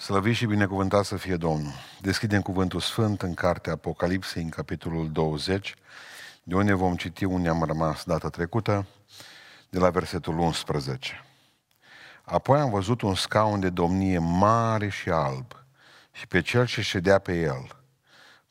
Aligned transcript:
Slăvit 0.00 0.34
și 0.34 0.46
binecuvântat 0.46 1.04
să 1.04 1.16
fie 1.16 1.36
Domnul. 1.36 1.72
Deschidem 2.00 2.42
cuvântul 2.42 2.80
Sfânt 2.80 3.22
în 3.22 3.34
cartea 3.34 3.72
Apocalipsei, 3.72 4.42
în 4.42 4.48
capitolul 4.48 5.12
20, 5.12 5.74
de 6.42 6.54
unde 6.54 6.72
vom 6.72 6.96
citi 6.96 7.24
unde 7.24 7.48
am 7.48 7.62
rămas 7.62 8.04
data 8.04 8.28
trecută, 8.28 8.86
de 9.70 9.78
la 9.78 9.90
versetul 9.90 10.38
11. 10.38 11.24
Apoi 12.22 12.60
am 12.60 12.70
văzut 12.70 13.00
un 13.00 13.14
scaun 13.14 13.60
de 13.60 13.70
domnie 13.70 14.18
mare 14.18 14.88
și 14.88 15.10
alb 15.10 15.52
și 16.12 16.26
pe 16.26 16.40
cel 16.40 16.66
ce 16.66 16.80
ședea 16.80 17.18
pe 17.18 17.40
el. 17.40 17.82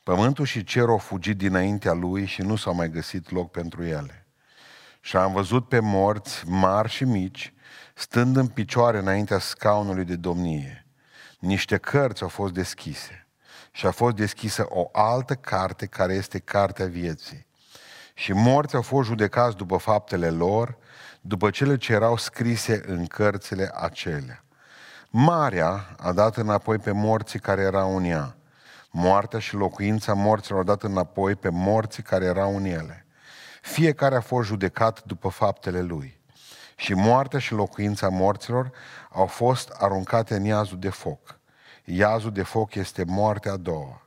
Pământul 0.02 0.44
și 0.44 0.64
cerul 0.64 0.90
au 0.90 0.98
fugit 0.98 1.36
dinaintea 1.36 1.92
lui 1.92 2.26
și 2.26 2.42
nu 2.42 2.56
s-a 2.56 2.70
mai 2.70 2.90
găsit 2.90 3.30
loc 3.30 3.50
pentru 3.50 3.84
ele. 3.84 4.26
Și 5.00 5.16
am 5.16 5.32
văzut 5.32 5.68
pe 5.68 5.80
morți 5.80 6.48
mari 6.48 6.88
și 6.88 7.04
mici, 7.04 7.54
stând 7.94 8.36
în 8.36 8.46
picioare 8.46 8.98
înaintea 8.98 9.38
scaunului 9.38 10.04
de 10.04 10.16
domnie. 10.16 10.82
Niște 11.38 11.76
cărți 11.76 12.22
au 12.22 12.28
fost 12.28 12.52
deschise 12.52 13.26
și 13.70 13.86
a 13.86 13.90
fost 13.90 14.16
deschisă 14.16 14.66
o 14.68 14.88
altă 14.92 15.34
carte 15.34 15.86
care 15.86 16.14
este 16.14 16.38
cartea 16.38 16.86
vieții. 16.86 17.46
Și 18.14 18.32
morți 18.32 18.74
au 18.74 18.82
fost 18.82 19.08
judecați 19.08 19.56
după 19.56 19.76
faptele 19.76 20.30
lor, 20.30 20.76
după 21.20 21.50
cele 21.50 21.76
ce 21.76 21.92
erau 21.92 22.16
scrise 22.16 22.82
în 22.86 23.06
cărțile 23.06 23.70
acelea. 23.74 24.44
Marea 25.10 25.94
a 25.98 26.12
dat 26.12 26.36
înapoi 26.36 26.78
pe 26.78 26.90
morții 26.92 27.38
care 27.38 27.60
erau 27.60 27.96
în 27.96 28.04
ea. 28.04 28.36
Moartea 28.90 29.38
și 29.38 29.54
locuința 29.54 30.12
morților 30.12 30.58
au 30.58 30.64
dat 30.64 30.82
înapoi 30.82 31.34
pe 31.34 31.48
morții 31.48 32.02
care 32.02 32.24
erau 32.24 32.56
în 32.56 32.64
ele. 32.64 33.06
Fiecare 33.62 34.16
a 34.16 34.20
fost 34.20 34.46
judecat 34.46 35.04
după 35.04 35.28
faptele 35.28 35.80
lui. 35.80 36.17
Și 36.78 36.94
moartea 36.94 37.38
și 37.38 37.52
locuința 37.52 38.08
morților 38.08 38.70
au 39.10 39.26
fost 39.26 39.68
aruncate 39.68 40.34
în 40.34 40.44
iazul 40.44 40.78
de 40.78 40.88
foc. 40.88 41.38
Iazul 41.84 42.32
de 42.32 42.42
foc 42.42 42.74
este 42.74 43.04
moartea 43.04 43.52
a 43.52 43.56
doua. 43.56 44.02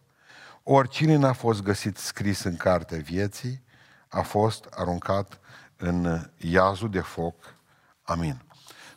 Oricine 0.64 1.16
n-a 1.16 1.34
fost 1.34 1.64
găsit 1.64 1.98
scris 1.98 2.44
în 2.44 2.58
cartea 2.58 2.98
vieții, 2.98 3.64
a 4.08 4.22
fost 4.22 4.68
aruncat 4.70 5.40
în 5.78 6.30
iazul 6.38 6.90
de 6.90 7.00
foc. 7.00 7.56
Amin. 8.02 8.42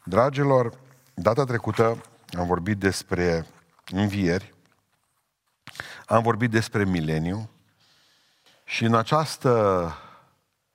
Dragilor, 0.05 0.73
data 1.15 1.45
trecută 1.45 2.03
am 2.39 2.47
vorbit 2.47 2.79
despre 2.79 3.47
învieri, 3.93 4.55
am 6.07 6.23
vorbit 6.23 6.51
despre 6.51 6.85
mileniu 6.85 7.51
și 8.65 8.85
în 8.85 8.95
această 8.95 9.93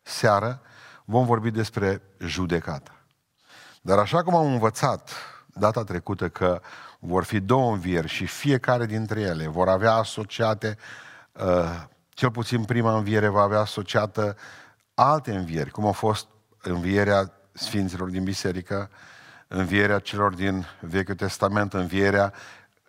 seară 0.02 0.62
vom 1.10 1.26
vorbi 1.26 1.52
despre 1.52 2.02
judecată. 2.20 2.92
Dar 3.82 3.98
așa 3.98 4.24
cum 4.24 4.36
am 4.36 4.52
învățat 4.52 5.12
data 5.48 5.84
trecută 5.84 6.30
că 6.30 6.62
vor 7.00 7.24
fi 7.24 7.40
două 7.40 7.74
învieri 7.74 8.08
și 8.08 8.26
fiecare 8.26 8.86
dintre 8.86 9.22
ele 9.22 9.48
vor 9.48 9.70
avea 9.70 9.94
asociate, 9.94 10.78
uh, 11.32 11.84
cel 12.10 12.32
puțin 12.32 12.64
prima 12.64 12.98
înviere 12.98 13.28
va 13.28 13.42
avea 13.42 13.60
asociată 13.60 14.38
alte 14.94 15.36
învieri, 15.36 15.70
cum 15.70 15.86
a 15.86 15.92
fost 15.92 16.28
învierea 16.62 17.34
Sfinților 17.52 18.10
din 18.10 18.24
Biserică, 18.24 18.90
învierea 19.48 20.00
celor 20.00 20.34
din 20.34 20.66
Vechiul 20.80 21.16
Testament, 21.16 21.74
învierea 21.74 22.34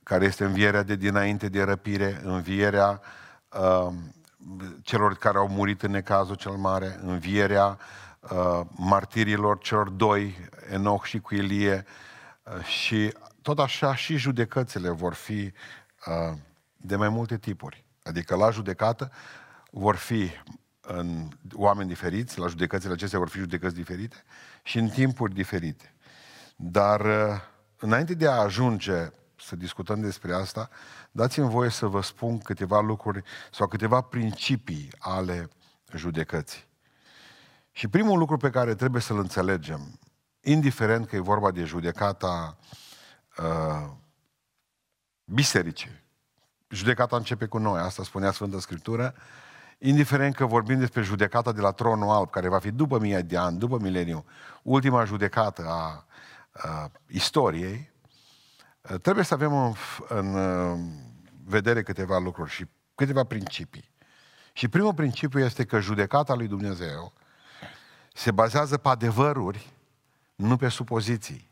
care 0.02 0.24
este 0.24 0.44
învierea 0.44 0.82
de 0.82 0.96
dinainte 0.96 1.48
de 1.48 1.62
răpire, 1.62 2.20
învierea 2.24 3.00
uh, 3.48 3.92
celor 4.82 5.14
care 5.14 5.38
au 5.38 5.48
murit 5.48 5.82
în 5.82 5.90
necazul 5.90 6.34
cel 6.34 6.52
mare, 6.52 7.00
învierea 7.02 7.78
uh, 8.20 8.60
martirilor 8.70 9.58
celor 9.58 9.88
doi, 9.88 10.48
Enoch 10.70 11.04
și 11.04 11.20
cu 11.20 11.34
Ilie, 11.34 11.84
uh, 12.42 12.64
și 12.64 13.14
tot 13.42 13.58
așa 13.58 13.94
și 13.94 14.16
judecățile 14.16 14.90
vor 14.90 15.14
fi 15.14 15.52
uh, 16.06 16.36
de 16.76 16.96
mai 16.96 17.08
multe 17.08 17.38
tipuri. 17.38 17.84
Adică 18.02 18.36
la 18.36 18.50
judecată 18.50 19.12
vor 19.70 19.96
fi 19.96 20.30
în 20.80 21.28
oameni 21.52 21.88
diferiți, 21.88 22.38
la 22.38 22.46
judecățile 22.46 22.92
acestea 22.92 23.18
vor 23.18 23.28
fi 23.28 23.38
judecăți 23.38 23.74
diferite 23.74 24.24
și 24.62 24.78
în 24.78 24.88
timpuri 24.88 25.34
diferite. 25.34 25.94
Dar 26.56 27.00
uh, 27.00 27.40
înainte 27.76 28.14
de 28.14 28.28
a 28.28 28.32
ajunge 28.32 29.12
să 29.36 29.56
discutăm 29.56 30.00
despre 30.00 30.34
asta, 30.34 30.68
dați-mi 31.10 31.48
voie 31.48 31.70
să 31.70 31.86
vă 31.86 32.02
spun 32.02 32.38
câteva 32.38 32.80
lucruri 32.80 33.22
sau 33.52 33.66
câteva 33.66 34.00
principii 34.00 34.88
ale 34.98 35.48
judecății. 35.94 36.68
Și 37.72 37.88
primul 37.88 38.18
lucru 38.18 38.36
pe 38.36 38.50
care 38.50 38.74
trebuie 38.74 39.02
să-l 39.02 39.18
înțelegem, 39.18 39.98
indiferent 40.40 41.06
că 41.06 41.16
e 41.16 41.20
vorba 41.20 41.50
de 41.50 41.64
judecata 41.64 42.56
uh, 43.38 43.90
bisericii, 45.24 45.90
judecata 46.68 47.16
începe 47.16 47.46
cu 47.46 47.58
noi, 47.58 47.80
asta 47.80 48.02
spunea 48.02 48.30
Sfânta 48.30 48.60
Scriptură, 48.60 49.14
indiferent 49.78 50.34
că 50.34 50.46
vorbim 50.46 50.78
despre 50.78 51.02
judecata 51.02 51.52
de 51.52 51.60
la 51.60 51.70
tronul 51.70 52.08
alb, 52.08 52.30
care 52.30 52.48
va 52.48 52.58
fi 52.58 52.70
după 52.70 52.98
mii 52.98 53.22
de 53.22 53.36
ani, 53.36 53.58
după 53.58 53.78
mileniu, 53.78 54.24
ultima 54.62 55.04
judecată 55.04 55.66
a, 55.68 56.06
a 56.52 56.90
istoriei, 57.06 57.92
trebuie 59.02 59.24
să 59.24 59.34
avem 59.34 59.52
în, 59.54 59.74
în 60.08 60.36
vedere 61.44 61.82
câteva 61.82 62.18
lucruri 62.18 62.50
și 62.50 62.66
câteva 62.94 63.24
principii. 63.24 63.90
Și 64.52 64.68
primul 64.68 64.94
principiu 64.94 65.40
este 65.40 65.64
că 65.64 65.80
judecata 65.80 66.34
lui 66.34 66.48
Dumnezeu 66.48 67.12
se 68.12 68.30
bazează 68.30 68.76
pe 68.76 68.88
adevăruri, 68.88 69.72
nu 70.34 70.56
pe 70.56 70.68
supoziții. 70.68 71.50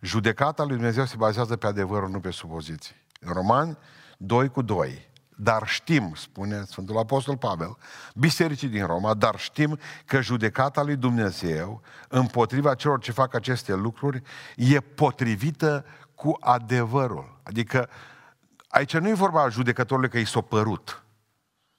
Judecata 0.00 0.64
lui 0.64 0.74
Dumnezeu 0.74 1.04
se 1.04 1.16
bazează 1.16 1.56
pe 1.56 1.66
adevăruri, 1.66 2.12
nu 2.12 2.20
pe 2.20 2.30
supoziții. 2.30 2.94
În 3.20 3.32
Roman 3.32 3.78
2 4.18 4.48
cu 4.48 4.62
2. 4.62 5.08
Dar 5.38 5.68
știm, 5.68 6.12
spune 6.14 6.64
Sfântul 6.64 6.98
Apostol 6.98 7.36
Pavel, 7.36 7.76
bisericii 8.14 8.68
din 8.68 8.86
Roma, 8.86 9.14
dar 9.14 9.38
știm 9.38 9.78
că 10.04 10.20
judecata 10.20 10.82
lui 10.82 10.96
Dumnezeu 10.96 11.82
împotriva 12.08 12.74
celor 12.74 13.00
ce 13.00 13.12
fac 13.12 13.34
aceste 13.34 13.74
lucruri 13.74 14.22
e 14.56 14.80
potrivită 14.80 15.84
cu 16.14 16.36
adevărul. 16.40 17.40
Adică 17.42 17.88
aici 18.68 18.96
nu 18.96 19.08
e 19.08 19.14
vorba 19.14 19.42
a 19.42 19.48
judecătorului 19.48 20.08
că 20.08 20.18
i 20.18 20.24
s-a 20.24 20.40
părut. 20.40 21.05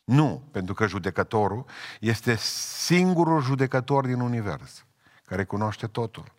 Nu, 0.07 0.43
pentru 0.51 0.73
că 0.73 0.87
judecătorul 0.87 1.65
este 1.99 2.35
singurul 2.35 3.41
judecător 3.41 4.05
din 4.05 4.19
univers, 4.19 4.85
care 5.25 5.43
cunoaște 5.43 5.87
totul. 5.87 6.31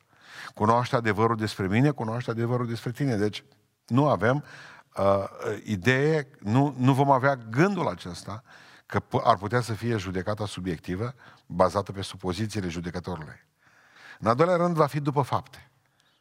Cunoaște 0.54 0.96
adevărul 0.96 1.36
despre 1.36 1.66
mine, 1.66 1.90
cunoaște 1.90 2.30
adevărul 2.30 2.66
despre 2.66 2.90
tine. 2.90 3.16
Deci 3.16 3.44
nu 3.86 4.08
avem 4.08 4.44
uh, 4.96 5.24
idee, 5.64 6.28
nu, 6.38 6.74
nu 6.78 6.94
vom 6.94 7.10
avea 7.10 7.36
gândul 7.36 7.88
acesta 7.88 8.42
că 8.86 9.02
ar 9.24 9.36
putea 9.36 9.60
să 9.60 9.72
fie 9.72 9.96
judecata 9.96 10.46
subiectivă 10.46 11.14
bazată 11.46 11.92
pe 11.92 12.02
supozițiile 12.02 12.68
judecătorului. 12.68 13.46
În 14.18 14.26
al 14.26 14.34
doilea 14.34 14.56
rând 14.56 14.74
va 14.76 14.86
fi 14.86 15.00
după 15.00 15.22
fapte. 15.22 15.70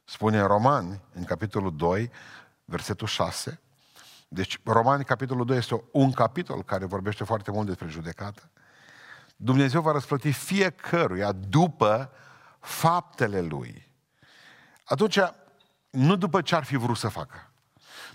Spune 0.04 0.40
în 0.40 0.48
Romani, 0.48 1.02
în 1.14 1.24
capitolul 1.24 1.76
2, 1.76 2.12
versetul 2.66 3.08
6, 3.08 3.62
deci 4.28 4.60
Romani, 4.64 5.04
capitolul 5.04 5.46
2, 5.46 5.58
este 5.58 5.84
un 5.92 6.12
capitol 6.12 6.64
care 6.64 6.86
vorbește 6.86 7.24
foarte 7.24 7.52
mult 7.52 7.68
despre 7.68 7.88
judecată. 7.88 8.50
Dumnezeu 9.36 9.82
va 9.82 9.92
răsplăti 9.92 10.32
fiecăruia 10.32 11.32
după 11.32 12.12
faptele 12.60 13.42
lui. 13.42 13.92
Atunci, 14.84 15.20
nu 15.90 16.16
după 16.16 16.42
ce 16.42 16.56
ar 16.56 16.64
fi 16.64 16.76
vrut 16.76 16.98
să 16.98 17.08
facă. 17.08 17.52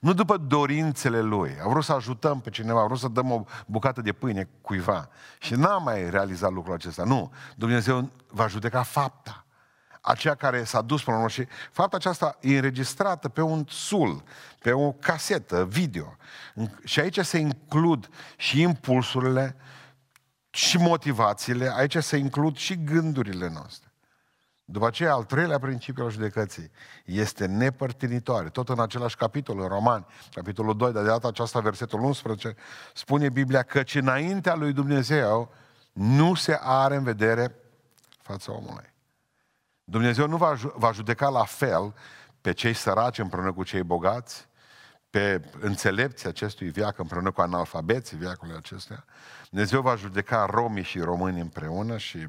Nu 0.00 0.12
după 0.12 0.36
dorințele 0.36 1.20
lui. 1.20 1.56
A 1.64 1.68
vrut 1.68 1.84
să 1.84 1.92
ajutăm 1.92 2.40
pe 2.40 2.50
cineva, 2.50 2.80
a 2.80 2.86
vrut 2.86 2.98
să 2.98 3.08
dăm 3.08 3.30
o 3.30 3.44
bucată 3.66 4.00
de 4.00 4.12
pâine 4.12 4.48
cuiva. 4.60 5.08
Și 5.40 5.54
n-a 5.54 5.78
mai 5.78 6.10
realizat 6.10 6.52
lucrul 6.52 6.74
acesta. 6.74 7.04
Nu. 7.04 7.32
Dumnezeu 7.56 8.10
va 8.28 8.46
judeca 8.46 8.82
fapta. 8.82 9.44
Aceea 10.04 10.34
care 10.34 10.64
s-a 10.64 10.82
dus 10.82 11.02
până 11.02 11.16
la 11.16 11.22
urmă. 11.22 11.34
Și 11.34 11.46
fapta 11.72 11.96
aceasta 11.96 12.38
e 12.40 12.54
înregistrată 12.54 13.28
pe 13.28 13.40
un 13.40 13.64
sul, 13.68 14.22
pe 14.60 14.72
o 14.72 14.92
casetă, 14.92 15.64
video. 15.64 16.16
Și 16.84 17.00
aici 17.00 17.18
se 17.18 17.38
includ 17.38 18.08
și 18.36 18.60
impulsurile, 18.60 19.56
și 20.50 20.76
motivațiile, 20.76 21.72
aici 21.76 21.96
se 21.96 22.16
includ 22.16 22.56
și 22.56 22.84
gândurile 22.84 23.48
noastre. 23.48 23.92
După 24.64 24.86
aceea, 24.86 25.12
al 25.12 25.24
treilea 25.24 25.58
principiu 25.58 26.04
al 26.04 26.10
judecății 26.10 26.70
este 27.04 27.46
nepărtinitoare. 27.46 28.48
Tot 28.48 28.68
în 28.68 28.80
același 28.80 29.16
capitol, 29.16 29.60
în 29.60 29.68
Roman, 29.68 30.06
capitolul 30.30 30.76
2, 30.76 30.92
dar 30.92 31.02
de 31.02 31.08
data 31.08 31.28
aceasta, 31.28 31.60
versetul 31.60 32.00
11, 32.00 32.54
spune 32.94 33.28
Biblia 33.28 33.62
că 33.62 33.82
înaintea 33.94 34.54
lui 34.54 34.72
Dumnezeu 34.72 35.52
nu 35.92 36.34
se 36.34 36.58
are 36.60 36.96
în 36.96 37.02
vedere 37.02 37.54
fața 38.22 38.52
omului. 38.52 38.91
Dumnezeu 39.92 40.26
nu 40.26 40.36
va, 40.36 40.54
va 40.74 40.92
judeca 40.92 41.28
la 41.28 41.44
fel 41.44 41.94
pe 42.40 42.52
cei 42.52 42.74
săraci 42.74 43.18
împreună 43.18 43.52
cu 43.52 43.62
cei 43.64 43.82
bogați, 43.82 44.48
pe 45.10 45.42
înțelepții 45.60 46.28
acestui 46.28 46.68
viac 46.68 46.98
împreună 46.98 47.30
cu 47.30 47.40
analfabeții 47.40 48.16
viacului 48.16 48.56
acestea. 48.56 49.04
Dumnezeu 49.50 49.80
va 49.80 49.94
judeca 49.94 50.46
romii 50.50 50.82
și 50.82 51.00
români 51.00 51.40
împreună 51.40 51.96
și 51.96 52.28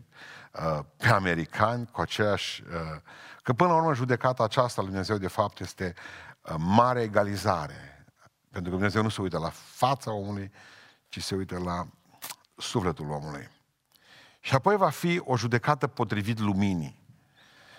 Uh, 0.54 0.80
pe 0.98 1.08
americani 1.08 1.88
cu 1.92 2.02
aceeași... 2.02 2.64
Uh, 2.64 3.02
că 3.44 3.54
până 3.54 3.70
la 3.70 3.76
urmă 3.76 3.94
judecata 3.94 4.44
aceasta 4.44 4.82
lui 4.82 4.90
Dumnezeu 4.90 5.18
de 5.18 5.28
fapt 5.28 5.60
este 5.60 5.94
uh, 6.42 6.56
mare 6.58 7.02
egalizare. 7.02 8.06
Pentru 8.50 8.72
că 8.72 8.78
Dumnezeu 8.78 9.02
nu 9.02 9.10
se 9.10 9.22
uită 9.22 9.38
la 9.38 9.50
fața 9.50 10.12
omului, 10.12 10.52
ci 11.10 11.24
se 11.24 11.36
uită 11.36 11.60
la 11.60 11.88
sufletul 12.58 13.10
omului. 13.10 13.50
Și 14.40 14.56
apoi 14.56 14.76
va 14.78 14.90
fi 14.90 15.22
o 15.24 15.38
judecată 15.38 15.88
potrivit 15.88 16.40
luminii. 16.40 17.03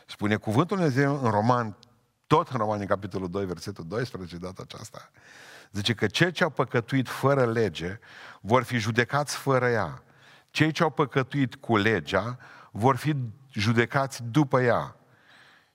Spune 0.07 0.37
cuvântul 0.37 0.77
Dumnezeu 0.77 1.23
în 1.23 1.31
Roman, 1.31 1.77
tot 2.27 2.49
în 2.49 2.59
Roman, 2.59 2.81
în 2.81 2.87
capitolul 2.87 3.31
2, 3.31 3.47
versetul 3.47 3.85
12, 3.89 4.37
data 4.37 4.63
aceasta, 4.63 5.11
zice 5.73 5.95
că 5.95 6.07
cei 6.07 6.33
ce 6.33 6.45
au 6.45 6.51
păcătuit 6.51 7.09
fără 7.09 7.45
lege 7.45 7.99
vor 8.41 8.63
fi 8.63 8.77
judecați 8.77 9.37
fără 9.37 9.69
ea. 9.69 10.03
Cei 10.51 10.73
ce 10.73 10.83
au 10.83 10.91
păcătuit 10.91 11.55
cu 11.55 11.77
legea 11.77 12.39
vor 12.71 12.97
fi 12.97 13.17
judecați 13.53 14.23
după 14.31 14.61
ea. 14.61 14.97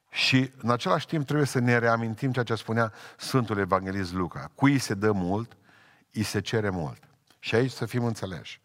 Și 0.09 0.51
în 0.57 0.69
același 0.69 1.07
timp 1.07 1.25
trebuie 1.25 1.45
să 1.45 1.59
ne 1.59 1.77
reamintim 1.77 2.31
ceea 2.31 2.45
ce 2.45 2.55
spunea 2.55 2.93
Sfântul 3.17 3.57
Evanghelist 3.57 4.13
Luca. 4.13 4.51
Cui 4.55 4.77
se 4.77 4.93
dă 4.93 5.11
mult, 5.11 5.57
îi 6.11 6.23
se 6.23 6.41
cere 6.41 6.69
mult. 6.69 7.03
Și 7.39 7.55
aici 7.55 7.71
să 7.71 7.85
fim 7.85 8.03
înțeleși. 8.03 8.61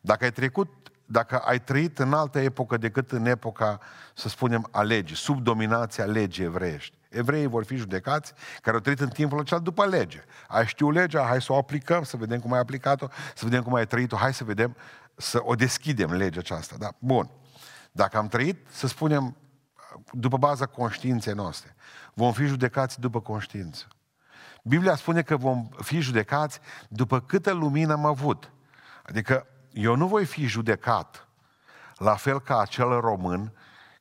Dacă 0.00 0.24
ai 0.24 0.32
trecut, 0.32 0.87
dacă 1.10 1.38
ai 1.38 1.60
trăit 1.60 1.98
în 1.98 2.12
altă 2.12 2.38
epocă 2.38 2.76
decât 2.76 3.12
în 3.12 3.26
epoca, 3.26 3.80
să 4.14 4.28
spunem, 4.28 4.68
a 4.70 4.82
legii, 4.82 5.16
sub 5.16 5.42
dominația 5.42 6.04
legii 6.04 6.44
evreiești, 6.44 6.98
evreii 7.08 7.46
vor 7.46 7.64
fi 7.64 7.76
judecați 7.76 8.32
care 8.60 8.76
au 8.76 8.82
trăit 8.82 9.00
în 9.00 9.08
timpul 9.08 9.40
acela 9.40 9.60
după 9.60 9.86
lege. 9.86 10.24
Ai 10.48 10.66
știu 10.66 10.90
legea, 10.90 11.24
hai 11.24 11.42
să 11.42 11.52
o 11.52 11.56
aplicăm, 11.56 12.02
să 12.02 12.16
vedem 12.16 12.40
cum 12.40 12.52
ai 12.52 12.58
aplicat-o, 12.58 13.06
să 13.34 13.44
vedem 13.44 13.62
cum 13.62 13.74
ai 13.74 13.86
trăit-o, 13.86 14.16
hai 14.16 14.34
să 14.34 14.44
vedem, 14.44 14.76
să 15.16 15.38
o 15.42 15.54
deschidem 15.54 16.12
legea 16.12 16.40
aceasta. 16.40 16.76
Da? 16.78 16.88
Bun. 16.98 17.30
Dacă 17.92 18.16
am 18.16 18.28
trăit, 18.28 18.66
să 18.70 18.86
spunem, 18.86 19.36
după 20.10 20.36
baza 20.36 20.66
conștiinței 20.66 21.34
noastre, 21.34 21.74
vom 22.14 22.32
fi 22.32 22.44
judecați 22.44 23.00
după 23.00 23.20
conștiință. 23.20 23.86
Biblia 24.62 24.94
spune 24.94 25.22
că 25.22 25.36
vom 25.36 25.68
fi 25.82 26.00
judecați 26.00 26.60
după 26.88 27.20
câtă 27.20 27.52
lumină 27.52 27.92
am 27.92 28.04
avut. 28.04 28.52
Adică 29.02 29.46
eu 29.80 29.96
nu 29.96 30.06
voi 30.06 30.24
fi 30.24 30.46
judecat 30.46 31.28
la 31.96 32.14
fel 32.14 32.40
ca 32.40 32.58
acel 32.58 33.00
român 33.00 33.52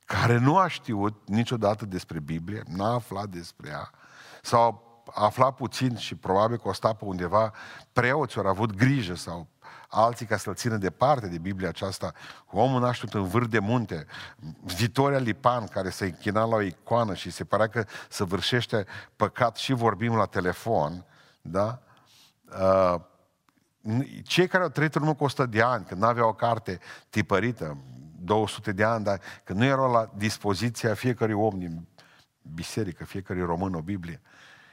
care 0.06 0.38
nu 0.38 0.58
a 0.58 0.68
știut 0.68 1.22
niciodată 1.26 1.86
despre 1.86 2.20
Biblie, 2.20 2.64
n-a 2.66 2.94
aflat 2.94 3.26
despre 3.26 3.70
ea, 3.70 3.92
sau 4.42 4.86
a 5.14 5.24
aflat 5.24 5.56
puțin 5.56 5.96
și 5.96 6.16
probabil 6.16 6.58
că 6.58 6.68
o 6.68 6.74
sta 6.74 6.94
pe 6.94 7.06
undeva, 7.06 7.54
preoți 7.94 8.38
au 8.38 8.46
avut 8.46 8.76
grijă 8.76 9.16
sau 9.16 9.48
alții 9.88 10.26
ca 10.26 10.38
să-l 10.38 10.56
țină 10.56 10.76
departe 10.76 11.28
de 11.28 11.38
Biblia 11.38 11.70
aceasta, 11.70 12.12
omul 12.52 12.82
naștut 12.82 13.14
în 13.14 13.28
vârf 13.28 13.48
de 13.48 13.60
munte, 13.60 14.06
Vitoria 14.64 15.18
Lipan, 15.18 15.68
care 15.68 15.90
se 15.90 16.06
închina 16.06 16.46
la 16.46 16.56
o 16.56 16.62
icoană 16.62 17.14
și 17.14 17.32
se 17.32 17.44
părea 17.44 17.68
că 17.68 17.86
săvârșește 18.10 18.86
păcat 19.16 19.56
și 19.56 19.74
vorbim 19.74 20.16
la 20.16 20.26
telefon, 20.26 21.06
da? 21.42 21.80
Uh, 22.60 23.02
cei 24.24 24.48
care 24.48 24.64
au 24.64 24.70
trăit 24.70 24.96
în 24.96 25.02
urmă 25.02 25.16
cu 25.16 25.24
100 25.24 25.46
de 25.46 25.62
ani, 25.62 25.86
când 25.86 26.02
nu 26.02 26.08
aveau 26.08 26.30
o 26.30 26.34
carte 26.34 26.80
tipărită, 27.10 27.78
200 28.20 28.72
de 28.72 28.84
ani, 28.84 29.04
dar 29.04 29.22
când 29.44 29.60
nu 29.60 29.66
erau 29.66 29.92
la 29.92 30.12
dispoziția 30.16 30.94
fiecărui 30.94 31.36
om 31.36 31.60
din 31.60 31.88
biserică, 32.54 33.04
fiecărui 33.04 33.44
român 33.44 33.74
o 33.74 33.82
Biblie, 33.82 34.22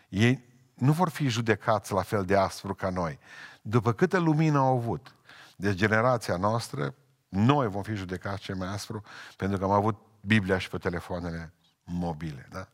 ei 0.08 0.44
nu 0.74 0.92
vor 0.92 1.08
fi 1.08 1.28
judecați 1.28 1.92
la 1.92 2.02
fel 2.02 2.24
de 2.24 2.36
aspru 2.36 2.74
ca 2.74 2.90
noi. 2.90 3.18
După 3.62 3.92
câtă 3.92 4.18
lumină 4.18 4.58
au 4.58 4.76
avut. 4.76 5.14
Deci 5.56 5.74
generația 5.74 6.36
noastră, 6.36 6.94
noi 7.28 7.68
vom 7.68 7.82
fi 7.82 7.94
judecați 7.94 8.42
cel 8.42 8.54
mai 8.54 8.68
aspru, 8.68 9.02
pentru 9.36 9.58
că 9.58 9.64
am 9.64 9.70
avut 9.70 9.96
Biblia 10.20 10.58
și 10.58 10.68
pe 10.68 10.78
telefoanele 10.78 11.52
mobile. 11.84 12.48
Da? 12.50 12.68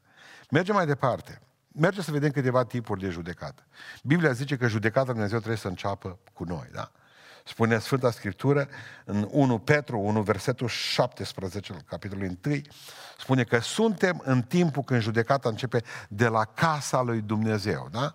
Mergem 0.50 0.74
mai 0.74 0.86
departe. 0.86 1.40
Mergem 1.72 2.02
să 2.02 2.10
vedem 2.10 2.30
câteva 2.30 2.64
tipuri 2.64 3.00
de 3.00 3.08
judecată. 3.08 3.66
Biblia 4.02 4.32
zice 4.32 4.56
că 4.56 4.68
judecata 4.68 5.12
Dumnezeu 5.12 5.38
trebuie 5.38 5.58
să 5.58 5.68
înceapă 5.68 6.18
cu 6.32 6.44
noi. 6.44 6.68
Da? 6.72 6.90
Spune 7.44 7.78
Sfânta 7.78 8.10
Scriptură 8.10 8.68
în 9.04 9.28
1 9.30 9.58
Petru, 9.58 9.98
1 9.98 10.22
versetul 10.22 10.68
17, 10.68 11.76
capitolul 11.86 12.38
1, 12.46 12.54
spune 13.18 13.44
că 13.44 13.58
suntem 13.58 14.22
în 14.24 14.42
timpul 14.42 14.82
când 14.82 15.00
judecata 15.00 15.48
începe 15.48 15.82
de 16.08 16.26
la 16.26 16.44
casa 16.44 17.02
lui 17.02 17.20
Dumnezeu. 17.20 17.88
Da? 17.90 18.14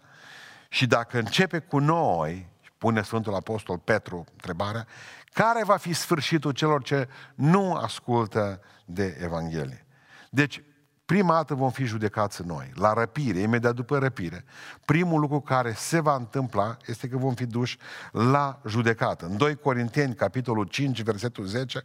Și 0.69 0.87
dacă 0.87 1.17
începe 1.17 1.59
cu 1.59 1.79
noi, 1.79 2.49
pune 2.77 3.01
Sfântul 3.01 3.35
Apostol 3.35 3.77
Petru 3.77 4.25
întrebarea, 4.31 4.87
care 5.33 5.63
va 5.63 5.77
fi 5.77 5.93
sfârșitul 5.93 6.51
celor 6.51 6.83
ce 6.83 7.09
nu 7.35 7.73
ascultă 7.73 8.61
de 8.85 9.17
Evanghelie? 9.21 9.85
Deci, 10.29 10.63
prima 11.05 11.33
dată 11.33 11.53
vom 11.53 11.69
fi 11.69 11.83
judecați 11.83 12.45
noi, 12.45 12.71
la 12.75 12.93
răpire, 12.93 13.39
imediat 13.39 13.75
după 13.75 13.97
răpire. 13.97 14.45
Primul 14.85 15.19
lucru 15.19 15.39
care 15.39 15.73
se 15.73 15.99
va 15.99 16.15
întâmpla 16.15 16.77
este 16.85 17.07
că 17.07 17.17
vom 17.17 17.33
fi 17.33 17.45
duși 17.45 17.77
la 18.11 18.61
judecată. 18.67 19.25
În 19.25 19.37
2 19.37 19.55
Corinteni, 19.55 20.15
capitolul 20.15 20.65
5, 20.65 21.01
versetul 21.01 21.45
10, 21.45 21.81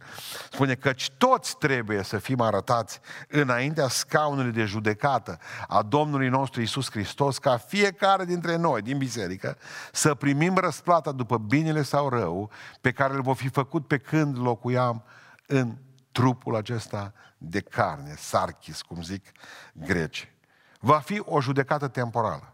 spune 0.51 0.75
că 0.75 0.93
toți 1.17 1.57
trebuie 1.57 2.03
să 2.03 2.17
fim 2.17 2.41
arătați 2.41 2.99
înaintea 3.27 3.87
scaunului 3.87 4.51
de 4.51 4.63
judecată 4.63 5.39
a 5.67 5.81
Domnului 5.81 6.29
nostru 6.29 6.61
Isus 6.61 6.91
Hristos, 6.91 7.37
ca 7.37 7.57
fiecare 7.57 8.25
dintre 8.25 8.55
noi 8.55 8.81
din 8.81 8.97
biserică 8.97 9.57
să 9.91 10.13
primim 10.13 10.55
răsplata 10.55 11.11
după 11.11 11.37
binele 11.37 11.81
sau 11.81 12.09
rău 12.09 12.51
pe 12.81 12.91
care 12.91 13.13
îl 13.13 13.21
vom 13.21 13.33
fi 13.33 13.49
făcut 13.49 13.87
pe 13.87 13.97
când 13.97 14.37
locuiam 14.37 15.03
în 15.47 15.77
trupul 16.11 16.55
acesta 16.55 17.13
de 17.43 17.59
carne, 17.59 18.15
sarchis, 18.17 18.81
cum 18.81 19.01
zic 19.03 19.31
greci. 19.73 20.33
Va 20.79 20.99
fi 20.99 21.21
o 21.25 21.41
judecată 21.41 21.87
temporală. 21.87 22.53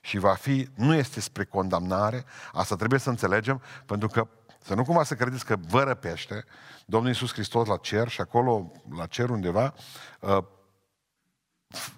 Și 0.00 0.18
va 0.18 0.34
fi, 0.34 0.68
nu 0.74 0.94
este 0.94 1.20
spre 1.20 1.44
condamnare, 1.44 2.24
asta 2.52 2.76
trebuie 2.76 3.00
să 3.00 3.08
înțelegem, 3.08 3.62
pentru 3.86 4.08
că 4.08 4.28
să 4.62 4.74
nu 4.74 4.84
cumva 4.84 5.02
să 5.02 5.14
credeți 5.14 5.44
că 5.44 5.56
vă 5.68 5.82
răpește 5.82 6.44
Domnul 6.86 7.08
Iisus 7.08 7.32
Hristos 7.32 7.66
la 7.66 7.76
cer 7.76 8.08
și 8.08 8.20
acolo, 8.20 8.72
la 8.96 9.06
cer 9.06 9.28
undeva, 9.28 9.74
uh, 10.20 10.44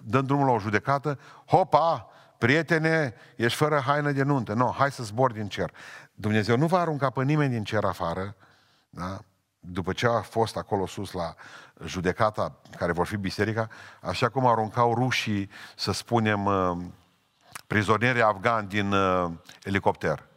dând 0.03 0.27
drumul 0.27 0.45
la 0.45 0.51
o 0.51 0.59
judecată, 0.59 1.19
hopa, 1.45 2.09
prietene, 2.37 3.13
ești 3.35 3.57
fără 3.57 3.79
haină 3.79 4.11
de 4.11 4.23
nuntă. 4.23 4.53
Nu, 4.53 4.71
hai 4.77 4.91
să 4.91 5.03
zbor 5.03 5.31
din 5.31 5.47
cer. 5.47 5.73
Dumnezeu 6.13 6.57
nu 6.57 6.67
va 6.67 6.79
arunca 6.79 7.09
pe 7.09 7.23
nimeni 7.23 7.51
din 7.51 7.63
cer 7.63 7.83
afară, 7.83 8.35
da? 8.89 9.19
După 9.63 9.93
ce 9.93 10.07
a 10.07 10.21
fost 10.21 10.57
acolo 10.57 10.87
sus 10.87 11.11
la 11.11 11.33
judecata 11.85 12.55
care 12.77 12.91
vor 12.91 13.05
fi 13.05 13.17
biserica, 13.17 13.67
așa 14.01 14.29
cum 14.29 14.45
aruncau 14.45 14.93
rușii, 14.93 15.49
să 15.75 15.91
spunem, 15.91 16.45
uh, 16.45 16.77
prizonierii 17.67 18.21
afgani 18.21 18.67
din 18.67 18.91
uh, 18.91 19.31
elicopter. 19.63 20.27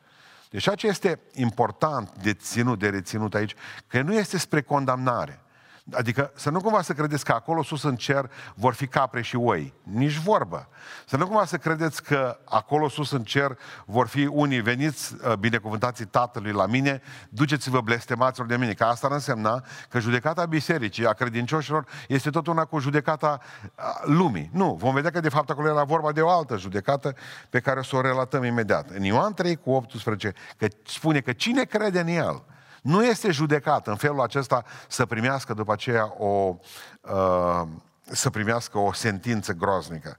Deci 0.50 0.62
ceea 0.62 0.75
ce 0.75 0.87
este 0.87 1.21
important 1.33 2.14
de 2.23 2.35
ținut, 2.35 2.78
de 2.78 2.88
reținut 2.88 3.35
aici, 3.35 3.54
că 3.87 4.02
nu 4.02 4.14
este 4.14 4.38
spre 4.38 4.62
condamnare. 4.62 5.43
Adică 5.93 6.31
să 6.35 6.50
nu 6.50 6.61
cumva 6.61 6.83
să 6.83 6.93
credeți 6.93 7.25
că 7.25 7.33
acolo 7.33 7.62
sus 7.62 7.83
în 7.83 7.97
cer 7.97 8.31
vor 8.55 8.75
fi 8.75 8.87
capre 8.87 9.23
și 9.23 9.37
oi. 9.37 9.75
Nici 9.83 10.19
vorbă. 10.19 10.69
Să 11.07 11.17
nu 11.17 11.26
cumva 11.26 11.45
să 11.45 11.57
credeți 11.57 12.03
că 12.03 12.38
acolo 12.45 12.88
sus 12.88 13.11
în 13.11 13.23
cer 13.23 13.59
vor 13.85 14.07
fi 14.07 14.26
unii 14.26 14.61
veniți 14.61 15.14
uh, 15.14 15.33
binecuvântații 15.33 16.05
Tatălui 16.05 16.53
la 16.53 16.67
mine, 16.67 17.03
duceți-vă 17.29 17.81
blestemaților 17.81 18.47
de 18.49 18.57
mine. 18.57 18.73
Că 18.73 18.85
asta 18.85 19.07
ar 19.07 19.12
însemna 19.12 19.64
că 19.88 19.99
judecata 19.99 20.45
bisericii, 20.45 21.07
a 21.07 21.12
credincioșilor, 21.12 21.87
este 22.09 22.31
tot 22.31 22.47
una 22.47 22.64
cu 22.64 22.79
judecata 22.79 23.41
uh, 23.41 23.85
lumii. 24.05 24.50
Nu, 24.53 24.75
vom 24.75 24.95
vedea 24.95 25.11
că 25.11 25.21
de 25.21 25.29
fapt 25.29 25.50
acolo 25.50 25.69
era 25.69 25.85
vorba 25.85 26.12
de 26.12 26.21
o 26.21 26.29
altă 26.29 26.57
judecată 26.57 27.14
pe 27.50 27.61
care 27.61 27.79
o 27.79 27.83
să 27.83 27.97
o 27.97 28.00
relatăm 28.00 28.45
imediat. 28.45 28.91
În 28.91 29.03
Ioan 29.03 29.35
3 29.35 29.57
cu 29.57 29.71
18, 29.71 30.33
că 30.57 30.67
spune 30.85 31.21
că 31.21 31.33
cine 31.33 31.64
crede 31.64 32.00
în 32.00 32.09
el, 32.09 32.43
nu 32.85 33.05
este 33.05 33.31
judecat 33.31 33.87
în 33.87 33.97
felul 33.97 34.21
acesta 34.21 34.64
să 34.88 35.07
primească 35.07 35.55
după 35.55 35.73
aceea 35.73 36.14
o, 36.19 36.57
uh, 37.00 37.62
să 38.03 38.31
primească 38.31 38.79
o 38.79 38.93
sentință 38.93 39.53
groaznică. 39.53 40.17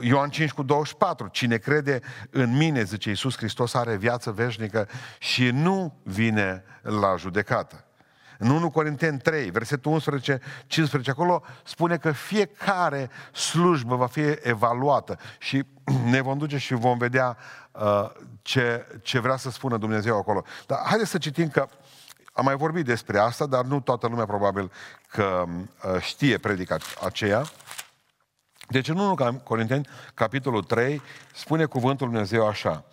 Ioan 0.00 0.30
5 0.30 0.50
cu 0.50 0.62
24, 0.62 1.28
cine 1.28 1.56
crede 1.56 2.00
în 2.30 2.56
mine, 2.56 2.82
zice 2.82 3.08
Iisus 3.08 3.36
Hristos, 3.36 3.74
are 3.74 3.96
viață 3.96 4.30
veșnică 4.30 4.88
și 5.18 5.50
nu 5.50 5.94
vine 6.02 6.64
la 6.82 7.16
judecată. 7.16 7.84
În 8.38 8.50
1 8.50 8.70
Corinteni 8.70 9.18
3, 9.18 9.50
versetul 9.50 9.92
11, 9.92 10.40
15, 10.66 11.10
acolo 11.10 11.42
spune 11.64 11.96
că 11.96 12.12
fiecare 12.12 13.10
slujbă 13.32 13.96
va 13.96 14.06
fi 14.06 14.20
evaluată 14.42 15.18
și 15.38 15.64
ne 16.10 16.20
vom 16.20 16.38
duce 16.38 16.58
și 16.58 16.74
vom 16.74 16.98
vedea 16.98 17.36
uh, 17.72 18.10
ce, 18.42 18.86
ce 19.02 19.18
vrea 19.18 19.36
să 19.36 19.50
spună 19.50 19.76
Dumnezeu 19.76 20.16
acolo. 20.16 20.44
Dar 20.66 20.78
haideți 20.84 21.10
să 21.10 21.18
citim 21.18 21.48
că 21.48 21.68
am 22.32 22.44
mai 22.44 22.56
vorbit 22.56 22.84
despre 22.84 23.18
asta, 23.18 23.46
dar 23.46 23.64
nu 23.64 23.80
toată 23.80 24.06
lumea 24.06 24.26
probabil 24.26 24.70
că 25.08 25.44
uh, 25.48 26.00
știe 26.00 26.38
predica 26.38 26.76
aceea. 27.04 27.42
Deci 28.68 28.88
în 28.88 28.98
1 28.98 29.40
Corinteni, 29.44 29.88
capitolul 30.14 30.62
3, 30.62 31.02
spune 31.34 31.64
cuvântul 31.64 32.06
Dumnezeu 32.06 32.46
așa, 32.46 32.84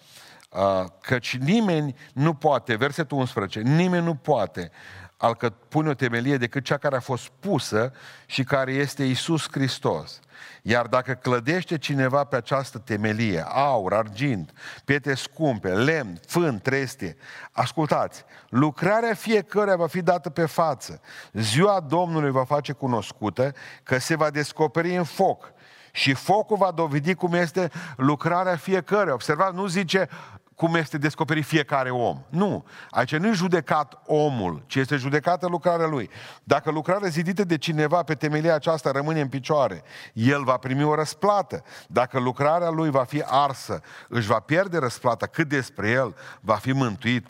uh, 0.50 0.86
căci 1.02 1.38
nimeni 1.38 1.96
nu 2.14 2.34
poate, 2.34 2.76
versetul 2.76 3.18
11, 3.18 3.60
nimeni 3.60 4.06
nu 4.06 4.16
poate 4.16 4.72
alcă 5.18 5.50
pune 5.50 5.90
o 5.90 5.94
temelie 5.94 6.38
decât 6.38 6.64
cea 6.64 6.78
care 6.78 6.96
a 6.96 7.00
fost 7.00 7.28
pusă 7.40 7.94
și 8.26 8.44
care 8.44 8.72
este 8.72 9.04
Isus 9.04 9.48
Hristos. 9.52 10.20
Iar 10.62 10.88
dacă 10.88 11.14
clădește 11.14 11.78
cineva 11.78 12.24
pe 12.24 12.36
această 12.36 12.78
temelie, 12.78 13.46
aur, 13.48 13.94
argint, 13.94 14.54
pietre 14.86 15.14
scumpe, 15.14 15.74
lemn, 15.74 16.20
fân, 16.28 16.60
trestie, 16.60 17.18
ascultați, 17.52 18.26
lucrarea 18.50 19.14
fiecăruia 19.14 19.76
va 19.76 19.88
fi 19.88 20.02
dată 20.02 20.30
pe 20.30 20.46
față. 20.46 21.02
Ziua 21.32 21.80
Domnului 21.80 22.32
va 22.32 22.44
face 22.44 22.72
cunoscută 22.72 23.54
că 23.84 23.98
se 23.98 24.16
va 24.16 24.30
descoperi 24.30 24.96
în 24.96 25.04
foc 25.04 25.52
și 25.92 26.14
focul 26.14 26.58
va 26.58 26.72
dovedi 26.72 27.14
cum 27.14 27.34
este 27.34 27.72
lucrarea 27.96 28.56
fiecăruia. 28.56 29.14
Observați, 29.14 29.56
nu 29.56 29.68
zice 29.68 30.10
cum 30.58 30.76
este 30.76 30.98
descoperit 30.98 31.46
fiecare 31.46 31.92
om. 31.92 32.24
Nu. 32.30 32.66
Aici 32.90 33.16
nu 33.16 33.28
e 33.28 33.32
judecat 33.32 34.02
omul, 34.06 34.64
ci 34.66 34.76
este 34.76 34.96
judecată 34.96 35.48
lucrarea 35.48 35.86
lui. 35.86 36.10
Dacă 36.44 36.72
lucrarea 36.72 37.10
zidită 37.10 37.44
de 37.44 37.58
cineva 37.58 38.04
pe 38.04 38.16
temelia 38.16 38.54
aceasta 38.54 38.92
rămâne 38.92 39.22
în 39.22 39.28
picioare, 39.28 39.84
el 40.14 40.44
va 40.44 40.58
primi 40.58 40.84
o 40.84 40.96
răsplată. 40.96 41.64
Dacă 41.88 42.20
lucrarea 42.20 42.70
lui 42.70 42.90
va 42.90 43.04
fi 43.04 43.24
arsă, 43.26 43.82
își 44.10 44.28
va 44.28 44.40
pierde 44.40 44.78
răsplata, 44.78 45.26
cât 45.26 45.48
despre 45.48 45.90
el 45.90 46.16
va 46.42 46.56
fi 46.56 46.72
mântuit 46.72 47.28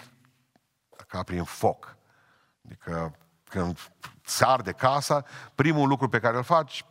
ca 1.08 1.24
prin 1.24 1.44
foc. 1.44 1.98
Adică 2.66 3.16
când 3.50 3.80
se 4.26 4.46
arde 4.46 4.72
casa, 4.72 5.24
primul 5.56 5.88
lucru 5.88 6.10
pe 6.10 6.20
care 6.20 6.38
îl 6.38 6.44
faci, 6.44 6.86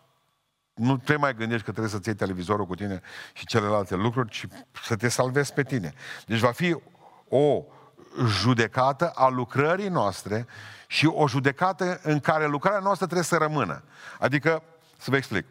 nu 0.77 0.97
te 0.97 1.17
mai 1.17 1.35
gândești 1.35 1.65
că 1.65 1.71
trebuie 1.71 1.93
să-ți 1.93 2.09
iei 2.09 2.17
televizorul 2.17 2.67
cu 2.67 2.75
tine 2.75 3.01
și 3.33 3.47
celelalte 3.47 3.95
lucruri, 3.95 4.31
ci 4.31 4.47
să 4.83 4.97
te 4.97 5.09
salvezi 5.09 5.53
pe 5.53 5.63
tine. 5.63 5.93
Deci 6.27 6.39
va 6.39 6.53
fi 6.53 6.77
o 7.29 7.63
judecată 8.27 9.13
a 9.15 9.29
lucrării 9.29 9.89
noastre 9.89 10.47
și 10.87 11.07
o 11.07 11.29
judecată 11.29 12.01
în 12.03 12.21
care 12.21 12.47
lucrarea 12.47 12.81
noastră 12.81 13.05
trebuie 13.05 13.27
să 13.27 13.37
rămână. 13.37 13.83
Adică, 14.19 14.63
să 14.99 15.11
vă 15.11 15.17
explic, 15.17 15.47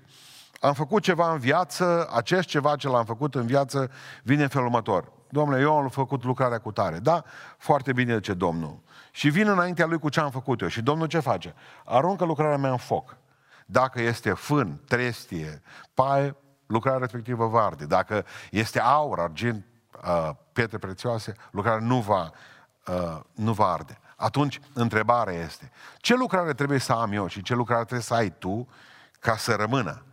am 0.59 0.73
făcut 0.73 1.03
ceva 1.03 1.31
în 1.31 1.37
viață, 1.37 2.09
acest 2.13 2.47
ceva 2.47 2.75
ce 2.75 2.87
l-am 2.87 3.05
făcut 3.05 3.35
în 3.35 3.45
viață 3.45 3.91
vine 4.23 4.43
în 4.43 4.49
felul 4.49 4.67
următor. 4.67 5.11
Domnule, 5.29 5.61
eu 5.61 5.77
am 5.77 5.89
făcut 5.89 6.23
lucrarea 6.23 6.59
cu 6.59 6.71
tare. 6.71 6.99
Da, 6.99 7.23
foarte 7.57 7.93
bine 7.93 8.19
ce 8.19 8.33
Domnul. 8.33 8.79
Și 9.11 9.29
vin 9.29 9.47
înaintea 9.47 9.85
lui 9.85 9.99
cu 9.99 10.09
ce 10.09 10.19
am 10.19 10.31
făcut 10.31 10.61
eu. 10.61 10.67
Și 10.67 10.81
Domnul 10.81 11.07
ce 11.07 11.19
face? 11.19 11.53
Aruncă 11.85 12.25
lucrarea 12.25 12.57
mea 12.57 12.71
în 12.71 12.77
foc. 12.77 13.17
Dacă 13.65 14.01
este 14.01 14.33
fân, 14.33 14.81
trestie, 14.87 15.61
paie, 15.93 16.35
lucrarea 16.65 16.99
respectivă 16.99 17.47
va 17.47 17.65
arde. 17.65 17.85
Dacă 17.85 18.25
este 18.51 18.79
aur, 18.79 19.19
argint, 19.19 19.65
uh, 20.03 20.29
pietre 20.53 20.77
prețioase, 20.77 21.33
lucrarea 21.51 21.85
nu 21.85 21.99
va, 21.99 22.31
uh, 22.87 23.19
nu 23.33 23.53
va 23.53 23.71
arde. 23.71 23.99
Atunci, 24.15 24.59
întrebarea 24.73 25.33
este, 25.33 25.71
ce 25.97 26.15
lucrare 26.15 26.53
trebuie 26.53 26.79
să 26.79 26.93
am 26.93 27.11
eu 27.11 27.27
și 27.27 27.41
ce 27.41 27.53
lucrare 27.53 27.81
trebuie 27.81 28.01
să 28.01 28.13
ai 28.13 28.29
tu 28.29 28.67
ca 29.19 29.37
să 29.37 29.55
rămână? 29.55 30.05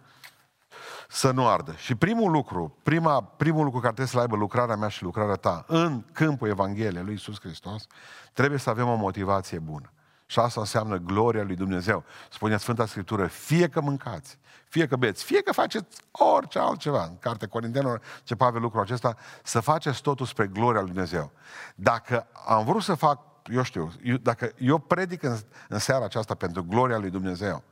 Să 1.08 1.30
nu 1.30 1.48
ardă. 1.48 1.74
Și 1.76 1.94
primul 1.94 2.30
lucru, 2.30 2.76
prima, 2.82 3.22
primul 3.22 3.64
lucru 3.64 3.80
care 3.80 3.92
trebuie 3.92 4.14
să 4.14 4.20
aibă 4.20 4.36
lucrarea 4.36 4.76
mea 4.76 4.88
și 4.88 5.02
lucrarea 5.02 5.34
ta 5.34 5.64
în 5.66 6.04
câmpul 6.12 6.48
Evangheliei 6.48 7.02
lui 7.02 7.12
Iisus 7.12 7.40
Hristos, 7.40 7.86
trebuie 8.32 8.58
să 8.58 8.70
avem 8.70 8.88
o 8.88 8.94
motivație 8.94 9.58
bună. 9.58 9.92
Și 10.32 10.38
asta 10.38 10.60
înseamnă 10.60 10.96
gloria 10.96 11.42
lui 11.42 11.54
Dumnezeu. 11.54 12.04
Spune 12.30 12.56
Sfânta 12.56 12.86
Scriptură, 12.86 13.26
fie 13.26 13.68
că 13.68 13.80
mâncați, 13.80 14.38
fie 14.68 14.86
că 14.86 14.96
beți, 14.96 15.24
fie 15.24 15.42
că 15.42 15.52
faceți 15.52 16.00
orice 16.10 16.58
altceva. 16.58 17.04
În 17.04 17.18
Cartea 17.18 17.48
Corintenilor 17.48 18.00
ce 18.24 18.34
Pavel 18.34 18.60
lucrul 18.60 18.82
acesta, 18.82 19.16
să 19.42 19.60
faceți 19.60 20.02
totul 20.02 20.26
spre 20.26 20.46
gloria 20.46 20.80
lui 20.80 20.90
Dumnezeu. 20.90 21.30
Dacă 21.74 22.26
am 22.46 22.64
vrut 22.64 22.82
să 22.82 22.94
fac, 22.94 23.20
eu 23.50 23.62
știu, 23.62 23.92
eu, 24.02 24.16
dacă 24.16 24.52
eu 24.58 24.78
predic 24.78 25.22
în, 25.22 25.36
în 25.68 25.78
seara 25.78 26.04
aceasta 26.04 26.34
pentru 26.34 26.64
gloria 26.64 26.98
lui 26.98 27.10
Dumnezeu, 27.10 27.62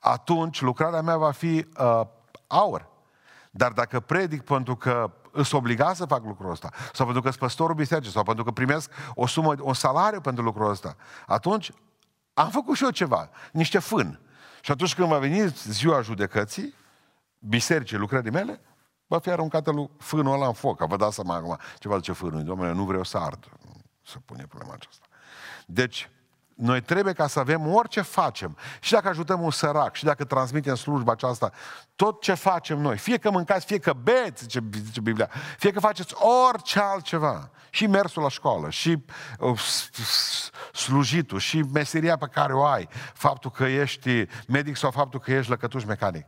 atunci 0.00 0.60
lucrarea 0.60 1.00
mea 1.00 1.16
va 1.16 1.30
fi 1.30 1.66
uh, 1.78 2.00
aur. 2.46 2.88
Dar 3.50 3.72
dacă 3.72 4.00
predic 4.00 4.42
pentru 4.42 4.76
că 4.76 5.10
îs 5.32 5.52
obligat 5.52 5.96
să 5.96 6.04
fac 6.04 6.24
lucrul 6.24 6.50
ăsta, 6.50 6.70
sau 6.92 7.04
pentru 7.04 7.22
că 7.22 7.28
sunt 7.28 7.40
păstorul 7.40 7.74
bisericii, 7.74 8.12
sau 8.12 8.22
pentru 8.22 8.44
că 8.44 8.50
primesc 8.50 8.90
o 9.14 9.26
sumă, 9.26 9.54
un 9.60 9.74
salariu 9.74 10.20
pentru 10.20 10.44
lucrul 10.44 10.70
ăsta, 10.70 10.96
atunci 11.26 11.72
am 12.38 12.50
făcut 12.50 12.76
și 12.76 12.84
eu 12.84 12.90
ceva, 12.90 13.30
niște 13.52 13.78
fân. 13.78 14.20
Și 14.60 14.70
atunci 14.70 14.94
când 14.94 15.08
va 15.08 15.18
veni 15.18 15.48
ziua 15.48 16.00
judecății, 16.00 16.74
bisericii, 17.38 17.96
lucrării 17.96 18.30
mele, 18.30 18.60
va 19.06 19.18
fi 19.18 19.30
aruncată 19.30 19.70
lui 19.70 19.90
fânul 19.98 20.32
ăla 20.32 20.46
în 20.46 20.52
foc. 20.52 20.86
Vă 20.86 20.96
dați 20.96 21.14
seama 21.14 21.34
acum 21.34 21.58
ce 21.78 21.88
va 21.88 21.96
zice 21.96 22.12
fânul. 22.12 22.44
Domnule, 22.44 22.72
nu 22.72 22.84
vreau 22.84 23.04
să 23.04 23.16
ard. 23.16 23.48
Să 24.02 24.18
pune 24.24 24.46
problema 24.46 24.74
aceasta. 24.74 25.06
Deci, 25.66 26.10
noi 26.58 26.80
trebuie 26.80 27.12
ca 27.12 27.26
să 27.26 27.38
avem 27.38 27.66
orice 27.66 28.00
facem. 28.00 28.56
Și 28.80 28.92
dacă 28.92 29.08
ajutăm 29.08 29.40
un 29.42 29.50
sărac, 29.50 29.94
și 29.94 30.04
dacă 30.04 30.24
transmitem 30.24 30.74
slujba 30.74 31.12
aceasta, 31.12 31.50
tot 31.96 32.20
ce 32.20 32.34
facem 32.34 32.78
noi, 32.78 32.96
fie 32.96 33.16
că 33.16 33.30
mâncați, 33.30 33.66
fie 33.66 33.78
că 33.78 33.92
beți, 33.92 34.42
zice, 34.42 34.60
zice 34.84 35.00
Biblia, 35.00 35.30
fie 35.58 35.70
că 35.70 35.80
faceți 35.80 36.14
orice 36.48 36.80
altceva, 36.80 37.50
și 37.70 37.86
mersul 37.86 38.22
la 38.22 38.28
școală, 38.28 38.70
și 38.70 39.04
uh, 39.38 39.60
slujitul, 40.72 41.38
și 41.38 41.62
meseria 41.72 42.16
pe 42.16 42.26
care 42.32 42.52
o 42.52 42.64
ai, 42.64 42.88
faptul 43.14 43.50
că 43.50 43.64
ești 43.64 44.26
medic 44.48 44.76
sau 44.76 44.90
faptul 44.90 45.20
că 45.20 45.32
ești 45.32 45.50
lăcătuș 45.50 45.84
mecanic 45.84 46.26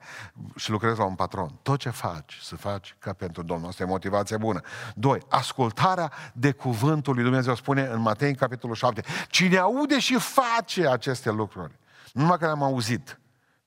și 0.56 0.70
lucrezi 0.70 0.98
la 0.98 1.04
un 1.04 1.14
patron, 1.14 1.58
tot 1.62 1.78
ce 1.78 1.90
faci, 1.90 2.38
să 2.42 2.56
faci 2.56 2.96
ca 2.98 3.12
pentru 3.12 3.42
Domnul. 3.42 3.68
Asta 3.68 3.82
e 3.82 3.86
motivație 3.86 4.36
bună. 4.36 4.60
Doi, 4.94 5.20
ascultarea 5.28 6.12
de 6.32 6.52
cuvântul 6.52 7.14
lui 7.14 7.22
Dumnezeu 7.22 7.54
spune 7.54 7.82
în 7.82 8.00
Matei, 8.00 8.28
în 8.28 8.34
capitolul 8.34 8.76
7, 8.76 9.02
cine 9.28 9.58
aude 9.58 9.98
și 9.98 10.18
face 10.20 10.88
aceste 10.88 11.30
lucruri, 11.30 11.78
nu 12.12 12.20
numai 12.20 12.38
că 12.38 12.44
le-am 12.44 12.62
auzit, 12.62 13.20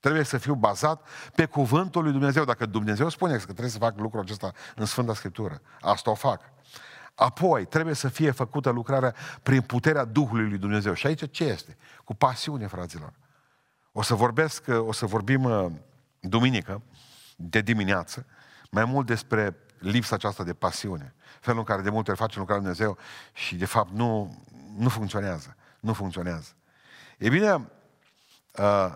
Trebuie 0.04 0.24
să 0.24 0.38
fiu 0.38 0.54
bazat 0.54 1.08
pe 1.36 1.46
cuvântul 1.46 2.04
lui 2.04 2.12
Dumnezeu. 2.12 2.44
Dacă 2.44 2.66
Dumnezeu 2.66 3.10
spune 3.10 3.36
că 3.38 3.44
trebuie 3.44 3.70
să 3.70 3.78
fac 3.78 4.00
lucrul 4.00 4.22
acesta 4.22 4.52
în 4.76 4.86
Sfânta 4.86 5.14
Scriptură, 5.14 5.62
asta 5.82 6.10
o 6.10 6.14
fac. 6.14 6.42
Apoi, 7.16 7.66
trebuie 7.66 7.96
să 7.96 8.08
fie 8.08 8.32
făcută 8.32 8.70
lucrarea 8.70 9.16
prin 9.44 9.62
puterea 9.62 10.06
Duhului 10.06 10.50
lui 10.50 10.58
Dumnezeu. 10.58 10.94
Și 10.94 11.08
aici 11.08 11.32
ce 11.32 11.44
este? 11.44 11.78
Cu 12.04 12.14
pasiune, 12.14 12.68
fraților. 12.68 13.14
O 13.92 14.02
să 14.02 14.14
vorbesc, 14.14 14.64
o 14.68 14.92
să 14.92 15.06
vorbim 15.06 15.44
uh, 15.44 15.72
duminică, 16.20 16.82
de 17.36 17.62
dimineață, 17.62 18.26
mai 18.70 18.86
mult 18.86 19.06
despre 19.06 19.56
lipsa 19.80 20.16
aceasta 20.16 20.44
de 20.44 20.54
pasiune. 20.54 21.16
Felul 21.40 21.60
în 21.60 21.66
care 21.66 21.82
de 21.82 21.90
multe 21.90 22.10
ori 22.10 22.20
facem 22.20 22.40
lucrarea 22.40 22.64
lui 22.64 22.76
Dumnezeu 22.76 22.98
și 23.34 23.56
de 23.56 23.66
fapt 23.66 23.92
nu, 23.92 24.44
nu 24.78 24.90
funcționează. 24.90 25.56
Nu 25.84 25.94
funcționează. 25.94 26.56
E 27.18 27.30
bine, 27.30 27.54
uh, 28.58 28.96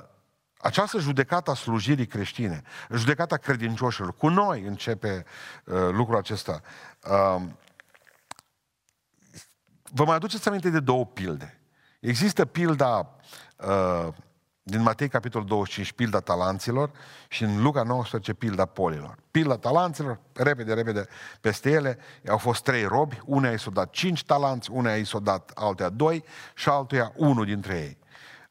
această 0.57 0.99
judecată 0.99 1.51
a 1.51 1.55
slujirii 1.55 2.05
creștine, 2.05 2.61
judecata 2.91 3.37
credincioșilor, 3.37 4.15
cu 4.15 4.27
noi 4.27 4.61
începe 4.61 5.25
uh, 5.65 5.89
lucrul 5.91 6.17
acesta. 6.17 6.61
Uh, 7.03 7.41
vă 9.83 10.05
mai 10.05 10.15
aduceți 10.15 10.47
aminte 10.47 10.69
de 10.69 10.79
două 10.79 11.05
pilde. 11.05 11.61
Există 11.99 12.45
pilda 12.45 13.15
uh, 13.57 14.07
din 14.69 14.81
Matei, 14.81 15.09
capitolul 15.09 15.47
25, 15.47 15.91
pilda 15.91 16.19
talanților 16.19 16.91
și 17.27 17.43
în 17.43 17.61
Luca 17.61 17.83
19, 17.83 18.33
pilda 18.33 18.65
polilor. 18.65 19.17
Pilda 19.31 19.57
talanților, 19.57 20.19
repede, 20.33 20.73
repede, 20.73 21.07
peste 21.41 21.69
ele 21.69 21.97
au 22.29 22.37
fost 22.37 22.63
trei 22.63 22.83
robi, 22.83 23.21
unea 23.25 23.51
i 23.51 23.59
s-a 23.59 23.69
dat 23.69 23.89
cinci 23.89 24.23
talanți, 24.23 24.71
unea 24.71 24.95
i 24.95 25.03
s-a 25.03 25.19
dat 25.19 25.51
altea 25.55 25.89
doi 25.89 26.23
și 26.55 26.69
altuia 26.69 27.11
unul 27.15 27.45
dintre 27.45 27.77
ei. 27.77 27.97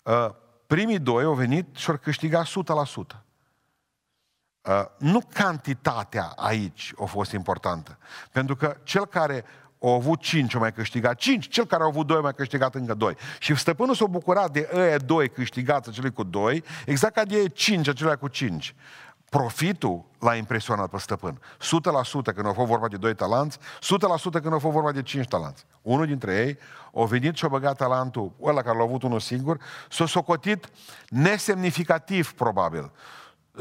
Uh, 0.02 0.35
primii 0.66 0.99
doi 0.99 1.25
au 1.25 1.35
venit 1.35 1.76
și 1.76 1.90
au 1.90 1.96
câștigat 1.96 2.46
100%. 2.46 2.50
Uh, 4.62 4.85
nu 4.99 5.20
cantitatea 5.32 6.32
aici 6.37 6.92
a 7.00 7.04
fost 7.04 7.32
importantă. 7.32 7.99
Pentru 8.32 8.56
că 8.56 8.76
cel 8.82 9.06
care 9.06 9.44
au 9.83 9.95
avut 9.95 10.21
cinci, 10.21 10.54
au 10.54 10.61
mai 10.61 10.73
câștigat 10.73 11.18
cinci, 11.18 11.49
cel 11.49 11.66
care 11.66 11.83
a 11.83 11.87
avut 11.87 12.06
doi, 12.06 12.16
a 12.16 12.21
mai 12.21 12.35
câștigat 12.35 12.75
încă 12.75 12.95
doi. 12.95 13.16
Și 13.38 13.54
stăpânul 13.54 13.95
s-a 13.95 14.06
bucurat 14.06 14.50
de 14.50 14.68
ăia 14.75 14.97
doi 14.97 15.28
câștigați, 15.28 15.88
acelui 15.88 16.12
cu 16.12 16.23
doi, 16.23 16.64
exact 16.87 17.14
ca 17.14 17.25
de 17.25 17.49
cinci, 17.49 17.88
acelea 17.88 18.16
cu 18.16 18.28
cinci. 18.28 18.75
Profitul 19.30 20.04
l-a 20.18 20.35
impresionat 20.35 20.90
pe 20.90 20.99
stăpân. 20.99 21.40
100% 21.40 22.35
când 22.35 22.47
au 22.47 22.52
fost 22.52 22.68
vorba 22.68 22.88
de 22.88 22.97
doi 22.97 23.14
talanți, 23.14 23.59
100% 23.59 23.61
când 24.30 24.52
au 24.52 24.59
fost 24.59 24.75
vorba 24.75 24.92
de 24.92 25.02
cinci 25.02 25.26
talanți. 25.26 25.64
Unul 25.83 26.06
dintre 26.06 26.37
ei 26.47 26.59
a 27.02 27.04
venit 27.04 27.37
și 27.37 27.45
a 27.45 27.49
băgat 27.49 27.76
talentul 27.76 28.33
ăla 28.42 28.62
care 28.62 28.76
l-a 28.76 28.83
avut 28.83 29.02
unul 29.02 29.21
singur, 29.21 29.61
s-a 29.90 30.06
socotit 30.06 30.68
nesemnificativ, 31.09 32.33
probabil 32.33 32.90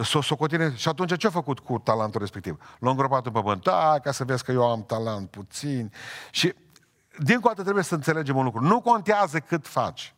s-o 0.04 0.22
socotine. 0.22 0.76
Și 0.76 0.88
atunci 0.88 1.18
ce 1.18 1.28
a 1.28 1.30
făcut 1.30 1.60
cu 1.60 1.80
talentul 1.80 2.20
respectiv? 2.20 2.76
L-a 2.80 2.90
îngropat 2.90 3.26
în 3.26 3.32
pământ. 3.32 3.64
Da, 3.64 4.00
ca 4.04 4.12
să 4.12 4.24
vezi 4.24 4.44
că 4.44 4.52
eu 4.52 4.70
am 4.70 4.84
talent 4.84 5.30
puțin. 5.30 5.92
Și 6.32 6.54
din 7.24 7.40
dată 7.40 7.62
trebuie 7.62 7.84
să 7.84 7.96
înțelegem 7.96 8.36
un 8.36 8.44
lucru. 8.44 8.64
Nu 8.64 8.82
contează 8.82 9.40
cât 9.40 9.68
faci, 9.68 10.16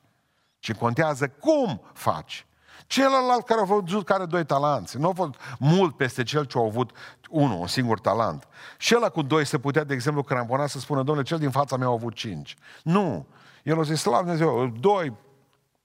ci 0.59 0.73
contează 0.73 1.27
cum 1.27 1.81
faci. 1.93 2.45
Celălalt 2.87 3.45
care 3.45 3.61
a 3.61 3.63
văzut 3.63 4.05
care 4.05 4.25
doi 4.25 4.45
talanți, 4.45 4.97
nu 4.97 5.07
a 5.07 5.13
fost 5.13 5.33
mult 5.59 5.95
peste 5.95 6.23
cel 6.23 6.45
ce 6.45 6.57
a 6.57 6.61
avut 6.61 6.91
unul, 7.29 7.59
un 7.59 7.67
singur 7.67 7.99
talent. 7.99 8.47
Și 8.77 8.95
ăla 8.95 9.09
cu 9.09 9.21
doi 9.21 9.45
se 9.45 9.59
putea, 9.59 9.83
de 9.83 9.93
exemplu, 9.93 10.23
crampona 10.23 10.67
să 10.67 10.79
spună, 10.79 11.03
domnule, 11.03 11.27
cel 11.27 11.37
din 11.37 11.49
fața 11.49 11.77
mea 11.77 11.87
a 11.87 11.91
avut 11.91 12.13
cinci. 12.13 12.55
Nu. 12.83 13.27
El 13.63 13.79
a 13.79 13.81
zis, 13.81 13.99
slavă 13.99 14.23
Dumnezeu, 14.23 14.67
doi, 14.79 15.13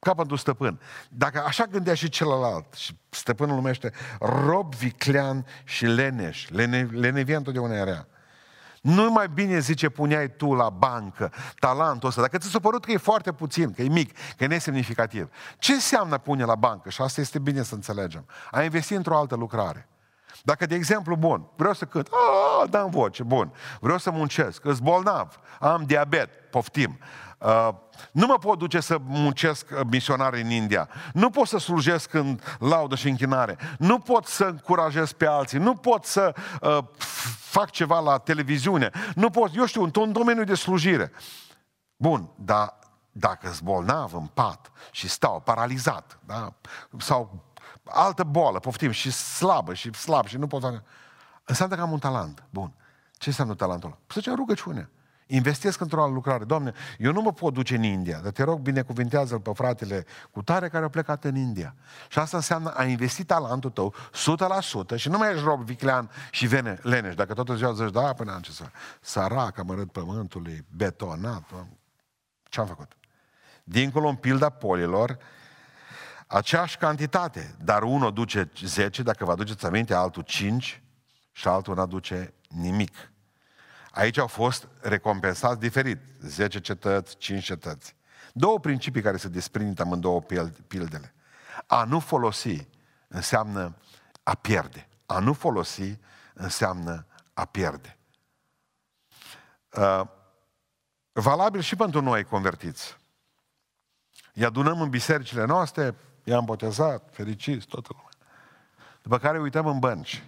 capătul 0.04 0.36
stăpân. 0.36 0.80
Dacă 1.08 1.42
așa 1.46 1.64
gândea 1.64 1.94
și 1.94 2.08
celălalt, 2.08 2.74
și 2.74 2.96
stăpânul 3.08 3.54
numește 3.54 3.92
rob 4.20 4.74
viclean 4.74 5.46
și 5.64 5.86
leneș, 5.86 6.48
lene, 6.48 6.88
lenevia 6.92 7.36
întotdeauna 7.36 7.74
era. 7.74 8.06
Nu 8.80 9.10
mai 9.10 9.28
bine, 9.28 9.58
zice, 9.58 9.88
puneai 9.88 10.36
tu 10.36 10.54
la 10.54 10.70
bancă 10.70 11.32
talentul 11.58 12.08
ăsta, 12.08 12.20
dacă 12.20 12.38
ți 12.38 12.50
s-a 12.50 12.58
părut 12.58 12.84
că 12.84 12.92
e 12.92 12.96
foarte 12.96 13.32
puțin, 13.32 13.72
că 13.72 13.82
e 13.82 13.88
mic, 13.88 14.16
că 14.36 14.44
e 14.44 14.46
nesemnificativ. 14.46 15.28
Ce 15.58 15.72
înseamnă 15.72 16.18
pune 16.18 16.44
la 16.44 16.54
bancă? 16.54 16.90
Și 16.90 17.02
asta 17.02 17.20
este 17.20 17.38
bine 17.38 17.62
să 17.62 17.74
înțelegem. 17.74 18.26
A 18.50 18.62
investi 18.62 18.94
într-o 18.94 19.16
altă 19.16 19.36
lucrare. 19.36 19.88
Dacă, 20.42 20.66
de 20.66 20.74
exemplu, 20.74 21.16
bun, 21.16 21.46
vreau 21.56 21.74
să 21.74 21.84
cânt, 21.84 22.08
a, 22.10 22.66
da 22.66 22.80
în 22.80 22.90
voce, 22.90 23.22
bun, 23.22 23.52
vreau 23.80 23.98
să 23.98 24.10
muncesc, 24.10 24.64
îs 24.64 24.78
bolnav, 24.78 25.40
am 25.60 25.84
diabet, 25.86 26.28
poftim, 26.50 26.98
uh, 27.00 27.31
nu 28.12 28.26
mă 28.26 28.38
pot 28.38 28.58
duce 28.58 28.80
să 28.80 28.98
muncesc 29.04 29.66
uh, 29.72 29.80
misionar 29.90 30.32
în 30.32 30.50
India. 30.50 30.88
Nu 31.12 31.30
pot 31.30 31.46
să 31.46 31.58
slujesc 31.58 32.14
în 32.14 32.38
laudă 32.58 32.94
și 32.94 33.08
închinare. 33.08 33.58
Nu 33.78 33.98
pot 33.98 34.26
să 34.26 34.44
încurajez 34.44 35.12
pe 35.12 35.26
alții. 35.26 35.58
Nu 35.58 35.74
pot 35.74 36.04
să 36.04 36.34
uh, 36.60 36.78
fac 37.38 37.70
ceva 37.70 38.00
la 38.00 38.18
televiziune. 38.18 38.90
Nu 39.14 39.30
pot, 39.30 39.56
eu 39.56 39.66
știu, 39.66 39.82
într-un 39.82 40.12
domeniu 40.12 40.44
de 40.44 40.54
slujire. 40.54 41.12
Bun, 41.96 42.28
dar 42.34 42.78
dacă 43.12 43.46
sunt 43.46 43.62
bolnav 43.62 44.14
în 44.14 44.26
pat 44.26 44.72
și 44.90 45.08
stau 45.08 45.40
paralizat, 45.40 46.18
da? 46.26 46.52
sau 46.98 47.44
altă 47.84 48.24
boală, 48.24 48.58
poftim, 48.58 48.90
și 48.90 49.10
slabă, 49.10 49.74
și 49.74 49.94
slab, 49.94 50.26
și 50.26 50.36
nu 50.36 50.46
pot 50.46 50.62
face... 50.62 50.82
Înseamnă 51.44 51.76
că 51.76 51.82
am 51.82 51.92
un 51.92 51.98
talent. 51.98 52.44
Bun. 52.50 52.72
Ce 53.12 53.28
înseamnă 53.28 53.54
talentul 53.54 53.88
ăla? 53.88 53.98
Să 54.06 54.20
ce 54.20 54.32
rugăciune. 54.34 54.90
Investesc 55.34 55.80
într-o 55.80 56.02
altă 56.02 56.14
lucrare. 56.14 56.44
Doamne, 56.44 56.72
eu 56.98 57.12
nu 57.12 57.20
mă 57.20 57.32
pot 57.32 57.52
duce 57.52 57.74
în 57.74 57.82
India, 57.82 58.20
dar 58.22 58.32
te 58.32 58.42
rog, 58.42 58.60
binecuvintează-l 58.60 59.40
pe 59.40 59.50
fratele 59.54 60.06
cu 60.30 60.42
tare 60.42 60.68
care 60.68 60.84
a 60.84 60.88
plecat 60.88 61.24
în 61.24 61.36
India. 61.36 61.74
Și 62.08 62.18
asta 62.18 62.36
înseamnă 62.36 62.70
a 62.70 62.84
investi 62.84 63.24
talentul 63.24 63.70
tău 63.70 63.94
100% 64.94 64.96
și 64.96 65.08
nu 65.08 65.18
mai 65.18 65.32
ești 65.32 65.44
rob 65.44 65.64
viclean 65.64 66.10
și 66.30 66.46
vene, 66.46 66.78
leneș. 66.82 67.14
Dacă 67.14 67.34
toată 67.34 67.54
ziua 67.54 67.72
zici, 67.72 67.90
da, 67.90 68.12
până 68.12 68.32
am 68.32 68.40
ce 68.40 68.50
să... 68.50 68.64
Sărac, 69.00 69.58
am 69.58 69.70
arăt 69.70 69.92
pământului, 69.92 70.64
betonat. 70.76 71.44
Ce 72.42 72.60
am 72.60 72.66
făcut? 72.66 72.92
Dincolo, 73.64 74.08
în 74.08 74.16
pilda 74.16 74.48
polilor, 74.48 75.18
aceeași 76.26 76.76
cantitate, 76.76 77.54
dar 77.64 77.82
unul 77.82 78.12
duce 78.12 78.50
10, 78.64 79.02
dacă 79.02 79.24
vă 79.24 79.30
aduceți 79.32 79.66
aminte, 79.66 79.94
altul 79.94 80.22
5 80.22 80.82
și 81.32 81.48
altul 81.48 81.74
nu 81.74 81.80
aduce 81.80 82.34
nimic. 82.48 83.11
Aici 83.92 84.18
au 84.18 84.26
fost 84.26 84.68
recompensați 84.80 85.60
diferit. 85.60 85.98
10 86.20 86.60
cetăți, 86.60 87.16
5 87.16 87.44
cetăți. 87.44 87.96
Două 88.32 88.58
principii 88.58 89.02
care 89.02 89.16
se 89.16 89.28
desprind 89.28 89.80
amândouă 89.80 90.20
pildele. 90.66 91.14
A 91.66 91.84
nu 91.84 91.98
folosi 91.98 92.68
înseamnă 93.08 93.76
a 94.22 94.34
pierde. 94.34 94.88
A 95.06 95.18
nu 95.18 95.32
folosi 95.32 95.98
înseamnă 96.34 97.06
a 97.34 97.44
pierde. 97.44 97.96
Uh, 99.76 100.02
valabil 101.12 101.60
și 101.60 101.76
pentru 101.76 102.00
noi 102.00 102.24
convertiți. 102.24 102.96
Îi 104.34 104.44
adunăm 104.44 104.80
în 104.80 104.88
bisericile 104.88 105.44
noastre, 105.44 105.94
i-am 106.24 106.44
botezat, 106.44 107.08
fericiți, 107.12 107.66
toată 107.66 107.88
lumea. 107.90 108.10
După 109.02 109.18
care 109.18 109.38
uităm 109.40 109.66
în 109.66 109.78
bănci. 109.78 110.24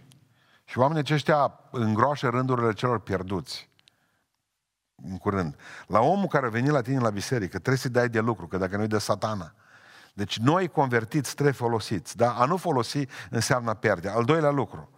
Și 0.64 0.78
oamenii 0.78 1.02
aceștia 1.02 1.60
îngroașă 1.70 2.28
rândurile 2.28 2.72
celor 2.72 3.00
pierduți. 3.00 3.70
În 4.94 5.18
curând. 5.18 5.56
La 5.86 6.00
omul 6.00 6.26
care 6.26 6.46
a 6.46 6.50
venit 6.50 6.70
la 6.70 6.80
tine 6.80 6.98
la 6.98 7.10
biserică, 7.10 7.58
trebuie 7.58 7.76
să-i 7.76 7.90
dai 7.90 8.08
de 8.08 8.20
lucru, 8.20 8.46
că 8.46 8.56
dacă 8.56 8.76
nu-i 8.76 8.86
de 8.86 8.98
satana. 8.98 9.54
Deci 10.14 10.38
noi 10.38 10.68
convertiți 10.68 11.32
trebuie 11.32 11.54
folosiți. 11.54 12.16
Da? 12.16 12.32
A 12.32 12.44
nu 12.44 12.56
folosi 12.56 13.06
înseamnă 13.30 13.70
a 13.70 13.74
pierde. 13.74 14.08
Al 14.08 14.24
doilea 14.24 14.50
lucru. 14.50 14.90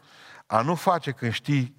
A 0.46 0.60
nu 0.60 0.74
face 0.74 1.10
când 1.10 1.32
știi 1.32 1.76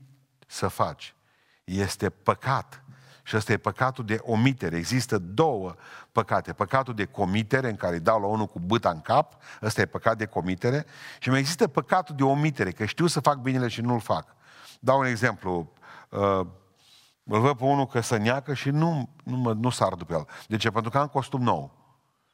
să 0.47 0.67
faci. 0.67 1.15
Este 1.63 2.09
păcat. 2.09 2.83
Și 3.27 3.35
ăsta 3.35 3.51
e 3.51 3.57
păcatul 3.57 4.05
de 4.05 4.19
omitere. 4.21 4.77
Există 4.77 5.17
două 5.17 5.75
păcate. 6.11 6.53
Păcatul 6.53 6.93
de 6.93 7.05
comitere, 7.05 7.69
în 7.69 7.75
care 7.75 7.93
îi 7.93 7.99
dau 7.99 8.21
la 8.21 8.27
unul 8.27 8.45
cu 8.45 8.59
băta 8.59 8.89
în 8.89 9.01
cap, 9.01 9.33
ăsta 9.61 9.81
e 9.81 9.85
păcat 9.85 10.17
de 10.17 10.25
comitere. 10.25 10.85
Și 11.19 11.29
mai 11.29 11.39
există 11.39 11.67
păcatul 11.67 12.15
de 12.15 12.23
omitere, 12.23 12.71
că 12.71 12.85
știu 12.85 13.07
să 13.07 13.19
fac 13.19 13.37
binele 13.37 13.67
și 13.67 13.81
nu-l 13.81 13.99
fac. 13.99 14.35
Dau 14.79 14.99
un 14.99 15.05
exemplu. 15.05 15.71
Uh, 16.09 16.19
îl 17.23 17.39
văd 17.39 17.57
pe 17.57 17.63
unul 17.63 17.87
că 17.87 17.99
să 17.99 18.17
neacă 18.17 18.53
și 18.53 18.69
nu, 18.69 19.09
nu, 19.23 19.37
mă, 19.37 19.53
nu 19.53 19.69
sar 19.69 19.93
după 19.93 20.13
el. 20.13 20.27
De 20.47 20.57
ce? 20.57 20.71
Pentru 20.71 20.91
că 20.91 20.97
am 20.97 21.07
costum 21.07 21.41
nou. 21.41 21.71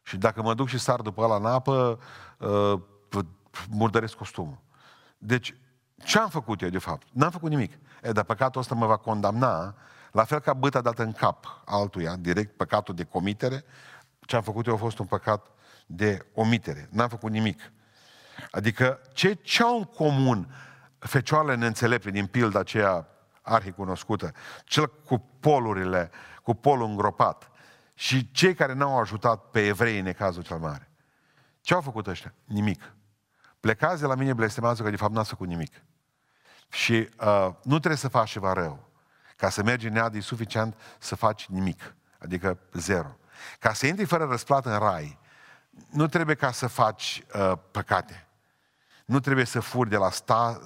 Și 0.02 0.18
dacă 0.18 0.42
mă 0.42 0.54
duc 0.54 0.68
și 0.68 0.80
sar 0.80 1.02
după 1.02 1.22
ăla 1.22 1.36
în 1.36 1.46
apă, 1.46 2.00
uh, 2.38 3.24
murdăresc 3.70 4.16
costumul. 4.16 4.58
Deci, 5.18 5.56
ce 6.06 6.20
am 6.20 6.30
făcut 6.30 6.62
eu, 6.62 6.70
de 6.70 6.78
fapt? 6.78 7.08
N-am 7.12 7.32
făcut 7.32 7.50
nimic. 7.50 7.74
E, 8.02 8.12
dar 8.12 8.24
păcatul 8.24 8.62
ăsta 8.62 8.76
mă 8.76 8.86
va 8.86 8.98
condamna 8.98 9.76
la 10.14 10.24
fel 10.24 10.40
ca 10.40 10.54
băta 10.54 10.82
dată 10.82 11.04
în 11.04 11.12
cap 11.12 11.62
altuia, 11.66 12.16
direct 12.16 12.58
păcatul 12.58 12.96
de 12.96 13.04
comitere, 13.04 13.64
ce 14.20 14.36
am 14.36 14.42
făcut 14.42 14.66
eu 14.66 14.74
a 14.74 14.78
fost 14.78 15.00
un 15.00 15.06
păcat 15.06 15.48
de 15.86 16.26
omitere. 16.34 16.88
N-am 16.92 17.10
făcut 17.10 17.32
nimic. 17.32 17.72
Adică 18.52 19.00
ce, 19.14 19.34
ce 19.34 19.64
au 19.64 19.78
în 19.78 19.84
comun 19.84 20.56
fecioarele 21.00 21.56
neînțelepte 21.56 22.12
din 22.12 22.26
pilda 22.26 22.60
aceea 22.60 23.08
arhicunoscută, 23.42 24.32
cel 24.64 24.88
cu 25.06 25.18
polurile, 25.40 26.12
cu 26.44 26.54
polul 26.54 26.88
îngropat 26.88 27.52
și 27.94 28.32
cei 28.32 28.54
care 28.54 28.74
n-au 28.74 29.00
ajutat 29.00 29.50
pe 29.50 29.66
evrei 29.66 30.00
în 30.00 30.14
cazul 30.14 30.44
cel 30.44 30.58
mare. 30.58 30.92
Ce 31.62 31.74
au 31.74 31.82
făcut 31.82 32.08
ăștia? 32.08 32.34
Nimic. 32.46 32.96
Plecați 33.60 34.02
de 34.02 34.08
la 34.08 34.16
mine 34.16 34.34
blestemați 34.34 34.84
că 34.84 34.90
de 34.90 34.96
fapt 34.96 35.14
n-ați 35.14 35.30
făcut 35.30 35.48
nimic. 35.48 35.84
Și 36.70 36.94
uh, 36.94 37.50
nu 37.64 37.78
trebuie 37.78 37.98
să 37.98 38.08
faci 38.08 38.30
ceva 38.30 38.54
rău. 38.54 38.93
Ca 39.44 39.50
să 39.50 39.64
mergi 39.64 39.88
în 39.88 39.96
iad 39.96 40.16
e 40.16 40.20
suficient 40.20 40.76
să 41.00 41.16
faci 41.16 41.46
nimic, 41.46 41.96
adică 42.18 42.58
zero. 42.74 43.18
Ca 43.60 43.74
să 43.74 43.88
intri 43.88 44.06
fără 44.06 44.26
răsplată 44.26 44.74
în 44.74 44.80
rai, 44.80 45.20
nu 45.90 46.08
trebuie 46.08 46.36
ca 46.36 46.52
să 46.52 46.68
faci 46.68 47.24
uh, 47.36 47.52
păcate. 47.72 48.28
Nu 49.06 49.20
trebuie 49.20 49.46
să 49.46 49.60
furi 49.60 49.90
de 49.90 49.98
la 49.98 50.10
sta, 50.10 50.62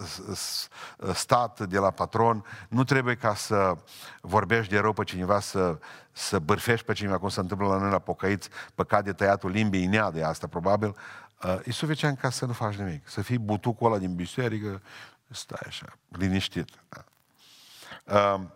stat, 1.14 1.60
de 1.60 1.78
la 1.78 1.92
patron, 1.92 2.46
nu 2.70 2.84
trebuie 2.84 3.16
ca 3.16 3.36
să 3.36 3.78
vorbești 4.22 4.72
de 4.72 4.80
rău 4.80 4.94
pe 4.94 5.04
cineva, 5.04 5.40
să, 5.40 5.80
să 6.12 6.40
bârfești 6.40 6.86
pe 6.86 6.94
cineva, 6.94 7.18
cum 7.18 7.30
se 7.30 7.40
întâmplă 7.40 7.68
la 7.68 7.78
noi 7.78 7.92
la 7.92 8.00
pocăiți, 8.00 8.50
păcat 8.76 9.04
de 9.04 9.14
tăiatul 9.14 9.50
limbii, 9.50 9.84
ineadă 9.84 10.26
asta 10.26 10.48
probabil. 10.48 10.96
Uh, 11.44 11.60
e 11.66 11.72
suficient 11.72 12.20
ca 12.20 12.30
să 12.30 12.46
nu 12.46 12.54
faci 12.54 12.76
nimic, 12.76 13.10
să 13.10 13.22
fii 13.22 13.40
butucul 13.40 13.88
ăla 13.88 13.98
din 13.98 14.16
biserică, 14.16 14.82
stai 15.30 15.62
așa, 15.66 15.86
liniștit. 16.10 16.70
Da. 16.90 17.04
Uh, 18.34 18.56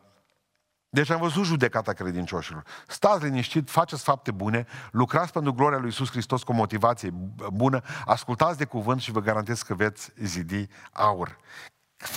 deci 0.93 1.09
am 1.09 1.19
văzut 1.19 1.43
judecata 1.43 1.93
credincioșilor. 1.93 2.63
Stați 2.87 3.23
liniștit, 3.23 3.69
faceți 3.69 4.03
fapte 4.03 4.31
bune, 4.31 4.65
lucrați 4.91 5.31
pentru 5.31 5.53
gloria 5.53 5.77
lui 5.77 5.85
Iisus 5.85 6.09
Hristos 6.09 6.43
cu 6.43 6.51
o 6.51 6.55
motivație 6.55 7.13
bună, 7.53 7.81
ascultați 8.05 8.57
de 8.57 8.65
cuvânt 8.65 9.01
și 9.01 9.11
vă 9.11 9.19
garantez 9.19 9.61
că 9.61 9.73
veți 9.73 10.11
zidi 10.23 10.67
aur. 10.91 11.37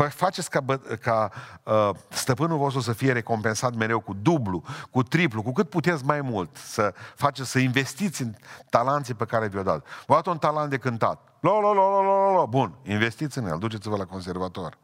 Faceți 0.08 0.50
ca, 0.50 0.64
ca 1.00 1.30
uh, 1.62 1.90
stăpânul 2.08 2.58
vostru 2.58 2.80
să 2.80 2.92
fie 2.92 3.12
recompensat 3.12 3.74
mereu 3.74 4.00
cu 4.00 4.14
dublu, 4.14 4.62
cu 4.90 5.02
triplu, 5.02 5.42
cu 5.42 5.52
cât 5.52 5.68
puteți 5.68 6.04
mai 6.04 6.20
mult 6.20 6.56
să 6.56 6.94
faceți, 7.14 7.50
să 7.50 7.58
investiți 7.58 8.22
în 8.22 8.34
talanții 8.70 9.14
pe 9.14 9.24
care 9.24 9.48
vi-o 9.48 9.62
dat. 9.62 9.86
Vă 10.06 10.22
un 10.26 10.38
talent 10.38 10.70
de 10.70 10.78
cântat. 10.78 11.28
Lo, 11.40 11.60
lo, 11.60 11.72
lo, 11.72 11.90
lo, 11.90 12.02
lo, 12.02 12.32
lo. 12.32 12.46
Bun, 12.46 12.74
investiți 12.82 13.38
în 13.38 13.46
el, 13.46 13.58
duceți-vă 13.58 13.96
la 13.96 14.04
conservator. 14.04 14.78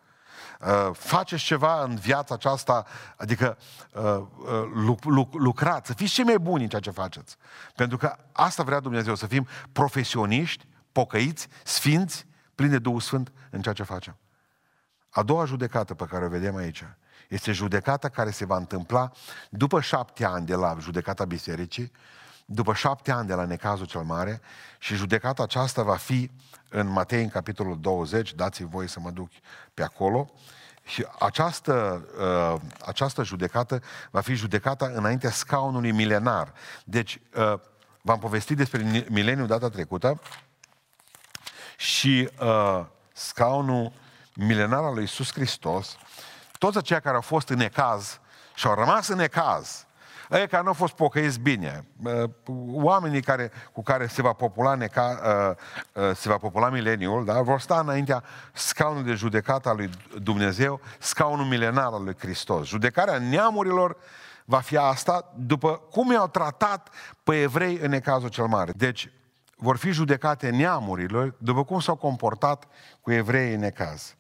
Uh, 0.67 0.91
faceți 0.93 1.45
ceva 1.45 1.83
în 1.83 1.97
viața 1.97 2.35
aceasta, 2.35 2.87
adică 3.17 3.59
uh, 3.93 4.03
uh, 4.03 5.27
lucrați, 5.33 5.87
să 5.87 5.93
fiți 5.93 6.13
cei 6.13 6.25
mai 6.25 6.39
buni 6.39 6.63
în 6.63 6.69
ceea 6.69 6.81
ce 6.81 6.91
faceți. 6.91 7.37
Pentru 7.75 7.97
că 7.97 8.17
asta 8.33 8.63
vrea 8.63 8.81
Dumnezeu, 8.81 9.15
să 9.15 9.27
fim 9.27 9.47
profesioniști, 9.73 10.67
pocăiți, 10.93 11.49
sfinți, 11.65 12.27
plini 12.55 12.71
de 12.71 12.79
Duhul 12.79 13.01
Sfânt 13.01 13.33
în 13.51 13.63
ceea 13.63 13.75
ce 13.75 13.83
facem. 13.83 14.17
A 15.11 15.23
doua 15.23 15.45
judecată 15.45 15.95
pe 15.95 16.05
care 16.05 16.25
o 16.25 16.29
vedem 16.29 16.57
aici 16.57 16.85
este 17.29 17.53
judecata 17.53 18.09
care 18.09 18.31
se 18.31 18.45
va 18.45 18.57
întâmpla 18.57 19.11
după 19.51 19.81
șapte 19.81 20.25
ani 20.25 20.47
de 20.47 20.55
la 20.55 20.77
judecata 20.81 21.25
bisericii, 21.25 21.93
după 22.53 22.75
șapte 22.75 23.11
ani 23.11 23.27
de 23.27 23.35
la 23.35 23.45
necazul 23.45 23.87
cel 23.87 24.03
mare 24.03 24.41
și 24.79 24.95
judecata 24.95 25.43
aceasta 25.43 25.83
va 25.83 25.97
fi 25.97 26.31
în 26.69 26.89
Matei, 26.89 27.23
în 27.23 27.29
capitolul 27.29 27.81
20, 27.81 28.35
dați-mi 28.35 28.69
voi 28.69 28.89
să 28.89 29.01
mă 29.01 29.11
duc 29.11 29.29
pe 29.75 29.83
acolo, 29.83 30.31
și 30.85 31.07
această, 31.19 32.05
uh, 32.19 32.61
această 32.87 33.23
judecată 33.23 33.83
va 34.11 34.21
fi 34.21 34.35
judecata 34.35 34.91
înaintea 34.95 35.31
scaunului 35.31 35.93
milenar. 35.93 36.53
Deci, 36.85 37.21
uh, 37.35 37.55
v-am 38.01 38.19
povestit 38.19 38.57
despre 38.57 39.07
mileniu 39.09 39.47
data 39.47 39.69
trecută 39.69 40.21
și 41.77 42.31
uh, 42.41 42.85
scaunul 43.13 43.93
milenar 44.35 44.83
al 44.83 44.93
lui 44.93 45.03
Iisus 45.03 45.33
Hristos, 45.33 45.97
toți 46.59 46.79
aceia 46.79 47.01
care 47.01 47.15
au 47.15 47.21
fost 47.21 47.49
în 47.49 47.61
ecaz 47.61 48.21
și 48.55 48.67
au 48.67 48.75
rămas 48.75 49.09
în 49.09 49.19
ecaz, 49.19 49.87
Ei 50.31 50.49
care 50.49 50.63
nu 50.63 50.69
au 50.69 50.75
fost 50.75 50.95
pocăiți 50.95 51.41
bine, 51.41 51.85
uh, 52.05 52.31
oamenii 52.73 53.23
care, 53.23 53.51
cu 53.73 53.83
care 53.83 54.07
se 54.07 54.23
va 54.23 54.33
popula, 54.33 54.75
neca, 54.75 55.21
uh, 55.25 56.03
uh, 56.03 56.17
se 56.17 56.29
va 56.29 56.37
popula 56.37 56.69
mileniul, 56.69 57.25
da? 57.25 57.41
vor 57.41 57.61
sta 57.61 57.79
înaintea 57.79 58.23
scaunului 58.53 59.11
de 59.11 59.15
judecată 59.15 59.69
al 59.69 59.77
lui 59.77 59.91
Dumnezeu, 60.23 60.81
scaunul 60.99 61.47
milenar 61.47 61.93
al 61.93 62.05
lui 62.05 62.17
Hristos. 62.19 62.67
Judecarea 62.67 63.19
neamurilor 63.19 63.97
va 64.45 64.59
fi 64.59 64.77
asta 64.77 65.33
după 65.37 65.83
cum 65.91 66.13
i-au 66.13 66.29
tratat 66.29 66.89
pe 67.23 67.41
evrei 67.41 67.79
în 67.83 67.91
necazul 67.91 68.29
cel 68.29 68.47
mare. 68.47 68.73
Deci, 68.77 69.11
vor 69.57 69.77
fi 69.77 69.91
judecate 69.91 70.51
neamurilor 70.51 71.35
după 71.39 71.65
cum 71.65 71.81
s-au 71.81 71.97
comportat 71.97 72.67
cu 73.01 73.13
evreii 73.13 73.55
în 73.55 73.61
necaz. 73.61 74.15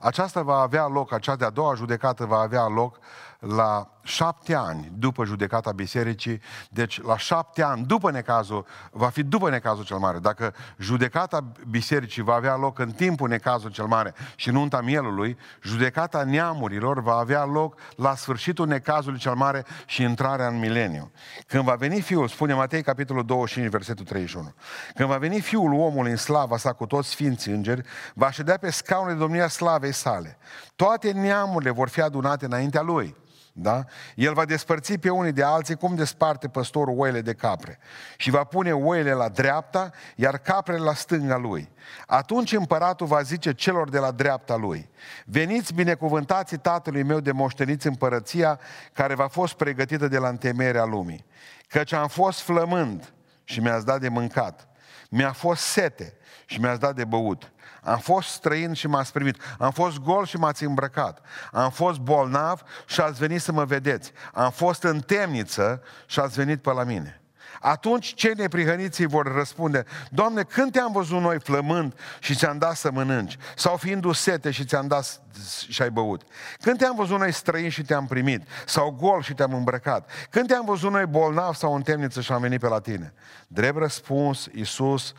Aceasta 0.00 0.42
va 0.42 0.60
avea 0.60 0.86
loc, 0.86 1.12
acea 1.12 1.36
de-a 1.36 1.50
doua 1.50 1.74
judecată 1.74 2.24
va 2.24 2.38
avea 2.38 2.66
loc 2.66 2.98
la 3.38 3.90
șapte 4.02 4.54
ani 4.54 4.92
după 4.98 5.24
judecata 5.24 5.72
bisericii, 5.72 6.40
deci 6.70 7.02
la 7.02 7.16
șapte 7.16 7.62
ani 7.62 7.84
după 7.86 8.10
necazul, 8.10 8.66
va 8.90 9.08
fi 9.08 9.22
după 9.22 9.50
necazul 9.50 9.84
cel 9.84 9.96
mare. 9.96 10.18
Dacă 10.18 10.54
judecata 10.78 11.52
bisericii 11.68 12.22
va 12.22 12.34
avea 12.34 12.56
loc 12.56 12.78
în 12.78 12.90
timpul 12.90 13.28
necazul 13.28 13.70
cel 13.70 13.84
mare 13.84 14.14
și 14.36 14.50
nunta 14.50 14.80
mielului, 14.80 15.38
judecata 15.62 16.24
neamurilor 16.24 17.02
va 17.02 17.14
avea 17.14 17.44
loc 17.44 17.80
la 17.96 18.14
sfârșitul 18.14 18.66
necazului 18.66 19.18
cel 19.18 19.34
mare 19.34 19.64
și 19.86 20.02
intrarea 20.02 20.46
în 20.46 20.58
mileniu. 20.58 21.10
Când 21.46 21.62
va 21.64 21.74
veni 21.74 22.00
Fiul, 22.00 22.28
spune 22.28 22.54
Matei, 22.54 22.82
capitolul 22.82 23.24
25, 23.24 23.70
versetul 23.70 24.04
31, 24.04 24.54
când 24.94 25.08
va 25.08 25.16
veni 25.16 25.40
Fiul 25.40 25.72
omului 25.72 26.10
în 26.10 26.16
slava 26.16 26.56
sa 26.56 26.72
cu 26.72 26.86
toți 26.86 27.08
sfinții 27.08 27.52
îngeri, 27.52 27.82
va 28.14 28.30
ședea 28.30 28.56
pe 28.56 28.70
scaunul 28.70 29.12
de 29.12 29.18
domnia 29.18 29.48
slavei 29.48 29.92
sale. 29.92 30.38
Toate 30.76 31.12
neamurile 31.12 31.70
vor 31.70 31.88
fi 31.88 32.00
adunate 32.00 32.44
înaintea 32.44 32.82
lui. 32.82 33.16
Da? 33.58 33.84
El 34.14 34.32
va 34.32 34.44
despărți 34.44 34.98
pe 34.98 35.10
unii 35.10 35.32
de 35.32 35.42
alții 35.42 35.76
cum 35.76 35.94
desparte 35.94 36.48
păstorul 36.48 36.98
oile 36.98 37.20
de 37.20 37.32
capre. 37.32 37.78
Și 38.16 38.30
va 38.30 38.44
pune 38.44 38.72
oile 38.72 39.12
la 39.12 39.28
dreapta, 39.28 39.90
iar 40.16 40.38
caprele 40.38 40.78
la 40.78 40.94
stânga 40.94 41.36
lui. 41.36 41.68
Atunci 42.06 42.52
împăratul 42.52 43.06
va 43.06 43.22
zice 43.22 43.52
celor 43.52 43.90
de 43.90 43.98
la 43.98 44.10
dreapta 44.10 44.56
lui, 44.56 44.90
veniți 45.24 45.74
binecuvântații 45.74 46.56
tatălui 46.56 47.02
meu 47.02 47.20
de 47.20 47.32
moșteniți 47.32 47.86
împărăția 47.86 48.60
care 48.92 49.14
v-a 49.14 49.28
fost 49.28 49.54
pregătită 49.54 50.08
de 50.08 50.18
la 50.18 50.28
întemeierea 50.28 50.84
lumii. 50.84 51.24
Căci 51.68 51.92
am 51.92 52.08
fost 52.08 52.40
flămând 52.40 53.12
și 53.44 53.60
mi-ați 53.60 53.86
dat 53.86 54.00
de 54.00 54.08
mâncat. 54.08 54.68
Mi-a 55.16 55.32
fost 55.32 55.62
sete 55.62 56.16
și 56.46 56.60
mi-ați 56.60 56.80
dat 56.80 56.94
de 56.94 57.04
băut. 57.04 57.52
Am 57.82 57.98
fost 57.98 58.28
străin 58.28 58.72
și 58.72 58.86
m-ați 58.86 59.12
primit. 59.12 59.36
Am 59.58 59.70
fost 59.70 59.98
gol 59.98 60.26
și 60.26 60.36
m-ați 60.36 60.64
îmbrăcat. 60.64 61.20
Am 61.52 61.70
fost 61.70 61.98
bolnav 61.98 62.62
și 62.86 63.00
ați 63.00 63.18
venit 63.18 63.40
să 63.40 63.52
mă 63.52 63.64
vedeți. 63.64 64.12
Am 64.32 64.50
fost 64.50 64.82
în 64.82 65.00
temniță 65.00 65.82
și 66.06 66.20
ați 66.20 66.34
venit 66.34 66.62
pe 66.62 66.70
la 66.70 66.84
mine. 66.84 67.20
Atunci 67.60 68.14
cei 68.14 68.34
neprihăniți 68.36 69.04
vor 69.04 69.34
răspunde, 69.34 69.84
Doamne, 70.10 70.42
când 70.42 70.72
te-am 70.72 70.92
văzut 70.92 71.20
noi 71.20 71.40
flămând 71.40 71.94
și 72.20 72.34
ți-am 72.34 72.58
dat 72.58 72.76
să 72.76 72.90
mănânci? 72.90 73.36
Sau 73.56 73.76
fiindu 73.76 74.12
sete 74.12 74.50
și 74.50 74.64
ți-am 74.64 74.86
dat 74.86 75.20
și 75.68 75.82
ai 75.82 75.90
băut? 75.90 76.22
Când 76.60 76.78
te-am 76.78 76.96
văzut 76.96 77.18
noi 77.18 77.32
străini 77.32 77.70
și 77.70 77.82
te-am 77.82 78.06
primit? 78.06 78.42
Sau 78.66 78.90
gol 78.90 79.22
și 79.22 79.34
te-am 79.34 79.54
îmbrăcat? 79.54 80.10
Când 80.30 80.48
te-am 80.48 80.64
văzut 80.64 80.90
noi 80.90 81.06
bolnav 81.06 81.54
sau 81.54 81.74
în 81.74 81.82
temniță 81.82 82.20
și 82.20 82.32
am 82.32 82.40
venit 82.40 82.60
pe 82.60 82.68
la 82.68 82.80
tine? 82.80 83.14
Drept 83.48 83.78
răspuns, 83.78 84.48
Iisus 84.54 85.12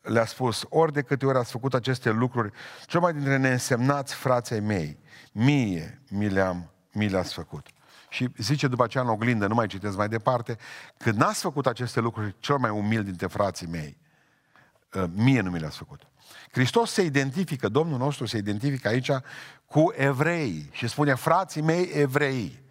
le-a 0.00 0.24
spus, 0.24 0.64
ori 0.68 0.92
de 0.92 1.02
câte 1.02 1.26
ori 1.26 1.38
ați 1.38 1.50
făcut 1.50 1.74
aceste 1.74 2.10
lucruri, 2.10 2.52
cel 2.86 3.00
mai 3.00 3.12
dintre 3.12 3.36
neînsemnați 3.36 4.14
frații 4.14 4.60
mei, 4.60 4.98
mie 5.32 6.02
mi 6.10 6.28
le-am, 6.28 6.70
mi 6.92 7.08
le-ați 7.08 7.34
făcut. 7.34 7.66
Și 8.08 8.28
zice 8.36 8.68
după 8.68 8.84
aceea 8.84 9.02
în 9.02 9.08
oglindă, 9.08 9.46
nu 9.46 9.54
mai 9.54 9.66
citesc 9.66 9.96
mai 9.96 10.08
departe, 10.08 10.58
când 10.96 11.16
n-ați 11.16 11.40
făcut 11.40 11.66
aceste 11.66 12.00
lucruri, 12.00 12.34
cel 12.38 12.56
mai 12.56 12.70
umil 12.70 13.04
dintre 13.04 13.26
frații 13.26 13.66
mei, 13.66 13.96
uh, 14.94 15.04
mie 15.14 15.40
nu 15.40 15.50
mi 15.50 15.58
le-ați 15.58 15.76
făcut. 15.76 16.00
Hristos 16.52 16.90
se 16.90 17.02
identifică, 17.02 17.68
Domnul 17.68 17.98
nostru 17.98 18.26
se 18.26 18.36
identifică 18.36 18.88
aici 18.88 19.10
cu 19.66 19.92
evrei 19.96 20.68
și 20.72 20.88
spune, 20.88 21.14
frații 21.14 21.62
mei 21.62 21.90
evrei. 21.92 22.62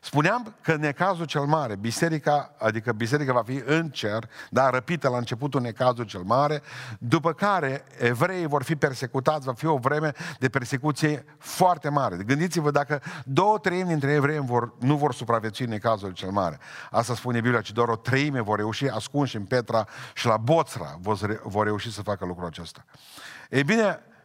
Spuneam 0.00 0.54
că 0.60 0.72
în 0.72 0.80
necazul 0.80 1.24
cel 1.24 1.44
mare, 1.44 1.76
biserica, 1.76 2.54
adică 2.58 2.92
biserica 2.92 3.32
va 3.32 3.42
fi 3.42 3.62
în 3.64 3.88
cer, 3.88 4.28
dar 4.50 4.72
răpită 4.72 5.08
la 5.08 5.16
începutul 5.16 5.60
necazul 5.60 6.04
cel 6.04 6.22
mare, 6.22 6.62
după 6.98 7.32
care 7.32 7.84
evreii 7.98 8.46
vor 8.46 8.62
fi 8.62 8.76
persecutați, 8.76 9.46
va 9.46 9.52
fi 9.52 9.66
o 9.66 9.76
vreme 9.76 10.12
de 10.38 10.48
persecuție 10.48 11.24
foarte 11.38 11.88
mare. 11.88 12.16
Gândiți-vă 12.16 12.70
dacă 12.70 13.02
două 13.24 13.58
treimi 13.58 13.88
dintre 13.88 14.12
evrei 14.12 14.38
vor, 14.38 14.74
nu 14.78 14.96
vor 14.96 15.14
supraviețui 15.14 15.64
în 15.64 15.70
necazul 15.70 16.12
cel 16.12 16.30
mare. 16.30 16.58
Asta 16.90 17.14
spune 17.14 17.40
Biblia, 17.40 17.60
ci 17.60 17.72
doar 17.72 17.88
o 17.88 17.96
treime 17.96 18.40
vor 18.40 18.56
reuși, 18.56 18.88
ascunși 18.88 19.36
în 19.36 19.44
Petra 19.44 19.86
și 20.14 20.26
la 20.26 20.36
Boțra, 20.36 20.98
vor 21.42 21.64
reuși 21.64 21.92
să 21.92 22.02
facă 22.02 22.24
lucrul 22.24 22.46
acesta. 22.46 22.84
Ei 23.50 23.64
bine, 23.64 24.02
Uh, 24.08 24.17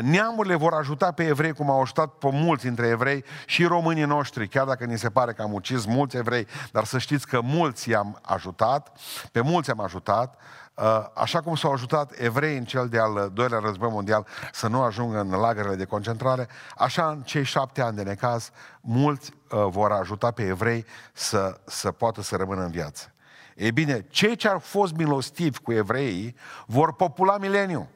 neamurile 0.00 0.54
vor 0.54 0.72
ajuta 0.72 1.12
pe 1.12 1.26
evrei 1.26 1.52
cum 1.52 1.70
au 1.70 1.80
ajutat 1.80 2.08
pe 2.10 2.28
mulți 2.32 2.64
dintre 2.64 2.86
evrei 2.86 3.24
și 3.46 3.64
românii 3.64 4.04
noștri, 4.04 4.48
chiar 4.48 4.66
dacă 4.66 4.84
ni 4.84 4.98
se 4.98 5.10
pare 5.10 5.32
că 5.32 5.42
am 5.42 5.52
ucis 5.52 5.84
mulți 5.84 6.16
evrei, 6.16 6.46
dar 6.72 6.84
să 6.84 6.98
știți 6.98 7.26
că 7.26 7.40
mulți 7.40 7.88
i-am 7.88 8.18
ajutat, 8.22 8.96
pe 9.32 9.40
mulți 9.40 9.70
am 9.70 9.80
ajutat, 9.80 10.38
uh, 10.74 11.06
așa 11.14 11.40
cum 11.40 11.54
s-au 11.54 11.72
ajutat 11.72 12.12
evrei 12.18 12.56
în 12.56 12.64
cel 12.64 12.88
de-al 12.88 13.30
doilea 13.34 13.58
război 13.58 13.90
mondial 13.90 14.26
să 14.52 14.68
nu 14.68 14.82
ajungă 14.82 15.20
în 15.20 15.30
lagărele 15.30 15.74
de 15.74 15.84
concentrare, 15.84 16.48
așa 16.76 17.08
în 17.08 17.22
cei 17.22 17.44
șapte 17.44 17.82
ani 17.82 17.96
de 17.96 18.02
necaz, 18.02 18.50
mulți 18.80 19.32
uh, 19.50 19.66
vor 19.68 19.92
ajuta 19.92 20.30
pe 20.30 20.42
evrei 20.42 20.84
să, 21.12 21.60
să 21.64 21.90
poată 21.90 22.22
să 22.22 22.36
rămână 22.36 22.62
în 22.62 22.70
viață. 22.70 23.12
Ei 23.56 23.72
bine, 23.72 24.06
cei 24.08 24.36
ce 24.36 24.48
au 24.48 24.58
fost 24.58 24.94
milostivi 24.94 25.58
cu 25.58 25.72
evreii 25.72 26.36
vor 26.66 26.94
popula 26.94 27.38
mileniul. 27.38 27.86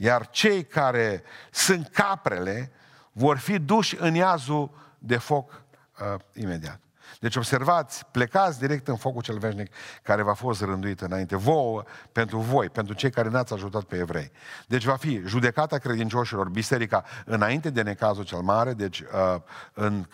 Iar 0.00 0.28
cei 0.30 0.64
care 0.64 1.22
sunt 1.50 1.88
caprele 1.88 2.72
vor 3.12 3.38
fi 3.38 3.58
duși 3.58 3.96
în 3.98 4.14
iazul 4.14 4.70
de 4.98 5.16
foc 5.16 5.62
uh, 6.00 6.20
imediat. 6.32 6.80
Deci 7.20 7.36
observați, 7.36 8.06
plecați 8.10 8.58
direct 8.58 8.88
în 8.88 8.96
focul 8.96 9.22
cel 9.22 9.38
veșnic 9.38 9.74
care 10.02 10.22
v-a 10.22 10.32
fost 10.34 10.60
rânduit 10.60 11.00
înainte, 11.00 11.36
vouă, 11.36 11.82
pentru 12.12 12.38
voi, 12.38 12.68
pentru 12.68 12.94
cei 12.94 13.10
care 13.10 13.28
n-ați 13.28 13.52
ajutat 13.52 13.82
pe 13.82 13.96
evrei. 13.96 14.30
Deci 14.66 14.84
va 14.84 14.96
fi 14.96 15.22
judecata 15.26 15.78
credincioșilor, 15.78 16.48
biserica, 16.48 17.04
înainte 17.24 17.70
de 17.70 17.82
necazul 17.82 18.24
cel 18.24 18.40
mare, 18.40 18.72
deci 18.72 19.00
uh, 19.00 19.40
în, 19.72 20.06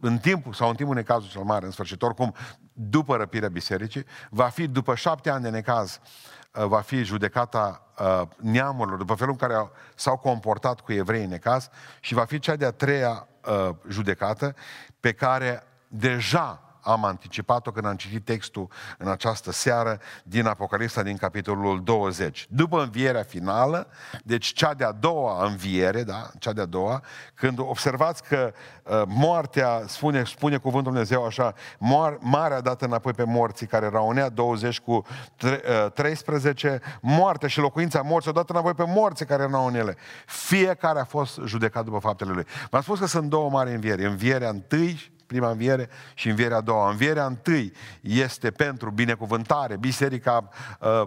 în 0.00 0.18
timpul 0.18 0.52
sau 0.52 0.68
în 0.68 0.74
timpul 0.74 0.94
necazul 0.94 1.28
cel 1.28 1.42
mare, 1.42 1.64
în 1.64 1.70
sfârșit, 1.70 2.02
oricum, 2.02 2.34
după 2.72 3.16
răpirea 3.16 3.48
bisericii, 3.48 4.04
va 4.30 4.48
fi 4.48 4.66
după 4.66 4.94
șapte 4.94 5.30
ani 5.30 5.42
de 5.42 5.50
necaz, 5.50 6.00
uh, 6.02 6.37
va 6.52 6.80
fi 6.80 7.02
judecata 7.02 7.82
uh, 7.98 8.22
neamurilor, 8.36 8.98
după 8.98 9.14
felul 9.14 9.36
în 9.40 9.48
care 9.48 9.70
s-au 9.94 10.16
comportat 10.16 10.80
cu 10.80 10.92
evrei 10.92 11.22
în 11.22 11.28
necaz 11.28 11.68
și 12.00 12.14
va 12.14 12.24
fi 12.24 12.38
cea 12.38 12.56
de-a 12.56 12.70
treia 12.70 13.28
uh, 13.46 13.70
judecată 13.88 14.54
pe 15.00 15.12
care 15.12 15.62
deja 15.88 16.67
am 16.88 17.04
anticipat-o 17.04 17.70
când 17.70 17.86
am 17.86 17.96
citit 17.96 18.24
textul 18.24 18.68
în 18.98 19.08
această 19.08 19.52
seară 19.52 20.00
din 20.24 20.46
Apocalipsa 20.46 21.02
din 21.02 21.16
capitolul 21.16 21.82
20. 21.84 22.46
După 22.50 22.82
învierea 22.82 23.22
finală, 23.22 23.86
deci 24.24 24.46
cea 24.46 24.74
de-a 24.74 24.92
doua 24.92 25.44
înviere, 25.44 26.02
da, 26.02 26.30
cea 26.38 26.52
de-a 26.52 26.64
doua, 26.64 27.02
când 27.34 27.58
observați 27.58 28.22
că 28.22 28.52
uh, 28.82 29.02
moartea, 29.06 29.82
spune, 29.86 30.24
spune 30.24 30.56
cuvântul 30.56 30.92
Dumnezeu 30.92 31.24
așa, 31.24 31.54
moar, 31.78 32.18
marea 32.20 32.60
dată 32.60 32.84
înapoi 32.84 33.12
pe 33.12 33.24
morții 33.24 33.66
care 33.66 33.86
erau 33.86 34.08
în 34.08 34.28
20 34.34 34.80
cu 34.80 35.06
tre, 35.36 35.62
uh, 35.84 35.92
13, 35.92 36.80
moartea 37.00 37.48
și 37.48 37.58
locuința 37.58 38.02
morții, 38.02 38.30
odată 38.30 38.52
înapoi 38.52 38.74
pe 38.74 38.84
morții 38.86 39.26
care 39.26 39.42
erau 39.42 39.66
în 39.66 39.74
ele. 39.74 39.96
Fiecare 40.26 41.00
a 41.00 41.04
fost 41.04 41.40
judecat 41.44 41.84
după 41.84 41.98
faptele 41.98 42.32
lui. 42.32 42.46
V-am 42.70 42.82
spus 42.82 42.98
că 42.98 43.06
sunt 43.06 43.28
două 43.28 43.50
mari 43.50 43.74
învieri. 43.74 44.04
Învierea 44.04 44.48
întâi 44.48 45.16
prima 45.28 45.50
înviere 45.50 45.88
și 46.14 46.28
învierea 46.28 46.56
a 46.56 46.60
doua. 46.60 46.90
Învierea 46.90 47.26
întâi 47.26 47.72
este 48.00 48.50
pentru 48.50 48.90
binecuvântare, 48.90 49.76
biserica, 49.76 50.48
uh, 50.80 51.02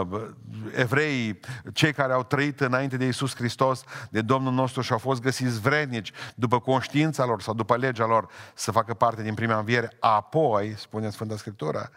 uh, 0.00 0.22
evreii, 0.74 1.40
cei 1.72 1.92
care 1.92 2.12
au 2.12 2.22
trăit 2.22 2.60
înainte 2.60 2.96
de 2.96 3.04
Iisus 3.04 3.34
Hristos, 3.34 3.84
de 4.10 4.20
Domnul 4.20 4.52
nostru 4.52 4.80
și 4.80 4.92
au 4.92 4.98
fost 4.98 5.20
găsiți 5.20 5.60
vrednici 5.60 6.12
după 6.34 6.60
conștiința 6.60 7.24
lor 7.24 7.42
sau 7.42 7.54
după 7.54 7.76
legea 7.76 8.06
lor 8.06 8.28
să 8.54 8.70
facă 8.70 8.94
parte 8.94 9.22
din 9.22 9.34
prima 9.34 9.58
înviere. 9.58 9.92
Apoi, 10.00 10.74
spune 10.76 11.10
Sfânta 11.10 11.36
Scriptură, 11.36 11.90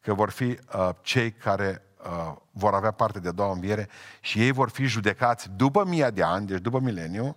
că 0.00 0.14
vor 0.14 0.30
fi 0.30 0.44
uh, 0.44 0.88
cei 1.02 1.32
care 1.32 1.82
uh, 2.04 2.32
vor 2.50 2.74
avea 2.74 2.90
parte 2.90 3.20
de 3.20 3.28
a 3.28 3.32
doua 3.32 3.52
înviere 3.52 3.88
și 4.20 4.40
ei 4.40 4.52
vor 4.52 4.70
fi 4.70 4.84
judecați 4.84 5.50
după 5.56 5.84
mii 5.84 6.10
de 6.12 6.22
ani, 6.22 6.46
deci 6.46 6.60
după 6.60 6.80
mileniu, 6.80 7.36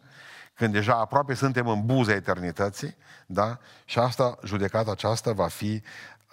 când 0.56 0.74
deja 0.74 0.96
aproape 0.96 1.34
suntem 1.34 1.68
în 1.68 1.86
buza 1.86 2.14
eternității, 2.14 2.96
da? 3.26 3.60
Și 3.86 4.00
asta, 4.00 4.38
judecata 4.44 4.92
aceasta 4.92 5.32
va 5.32 5.48
fi, 5.48 5.84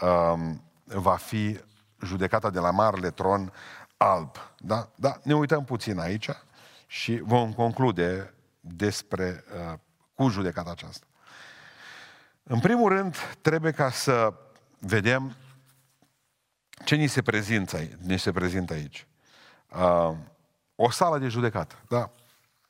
um, 0.01 0.63
va 0.85 1.17
fi 1.17 1.61
judecata 2.05 2.51
de 2.51 2.59
la 2.59 2.71
Marele 2.71 3.11
Tron 3.11 3.53
alb. 3.97 4.37
Da? 4.59 4.89
Da? 4.95 5.19
Ne 5.23 5.35
uităm 5.35 5.65
puțin 5.65 5.99
aici 5.99 6.29
și 6.87 7.21
vom 7.25 7.53
conclude 7.53 8.35
despre, 8.61 9.45
uh, 9.55 9.79
cu 10.15 10.29
judecata 10.29 10.71
aceasta. 10.71 11.07
În 12.43 12.61
primul 12.61 12.89
rând, 12.89 13.17
trebuie 13.41 13.73
ca 13.73 13.91
să 13.91 14.35
vedem 14.79 15.37
ce 16.85 16.95
ni 16.95 17.07
se 17.07 17.23
prezintă, 17.23 17.79
ni 17.99 18.19
se 18.19 18.33
prezintă 18.33 18.73
aici. 18.73 19.07
Uh, 19.69 20.17
o 20.75 20.91
sală 20.91 21.19
de 21.19 21.29
judecată, 21.29 21.75
da? 21.89 22.11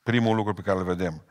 Primul 0.03 0.35
lucru 0.35 0.53
pe 0.53 0.61
care 0.61 0.77
îl 0.77 0.83
vedem. 0.83 1.23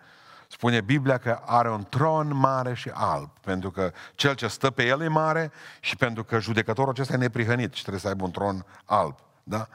Spune 0.53 0.81
Biblia 0.81 1.19
că 1.19 1.41
are 1.45 1.71
un 1.71 1.87
tron 1.89 2.37
mare 2.37 2.75
și 2.75 2.91
alb, 2.95 3.31
pentru 3.41 3.71
că 3.71 3.93
cel 4.15 4.35
ce 4.35 4.47
stă 4.47 4.71
pe 4.71 4.87
el 4.87 5.01
e 5.01 5.09
mare 5.09 5.53
și 5.81 5.97
pentru 5.97 6.25
că 6.25 6.39
judecătorul 6.39 6.93
acesta 6.93 7.13
e 7.13 7.17
neprihănit 7.17 7.73
și 7.73 7.81
trebuie 7.81 8.01
să 8.01 8.09
aibă 8.09 8.25
un 8.25 8.31
tron 8.31 8.67
alb. 8.85 9.19
Da? 9.43 9.69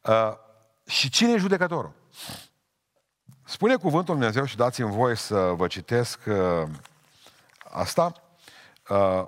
Uh, 0.00 0.32
și 0.86 1.08
cine 1.08 1.32
e 1.32 1.36
judecătorul? 1.36 1.92
Spune 3.44 3.76
cuvântul 3.76 4.14
Dumnezeu 4.14 4.44
și 4.44 4.56
dați-mi 4.56 4.90
voie 4.90 5.14
să 5.14 5.52
vă 5.56 5.66
citesc 5.66 6.18
uh, 6.26 6.68
asta. 7.70 8.12
Uh, 8.88 9.24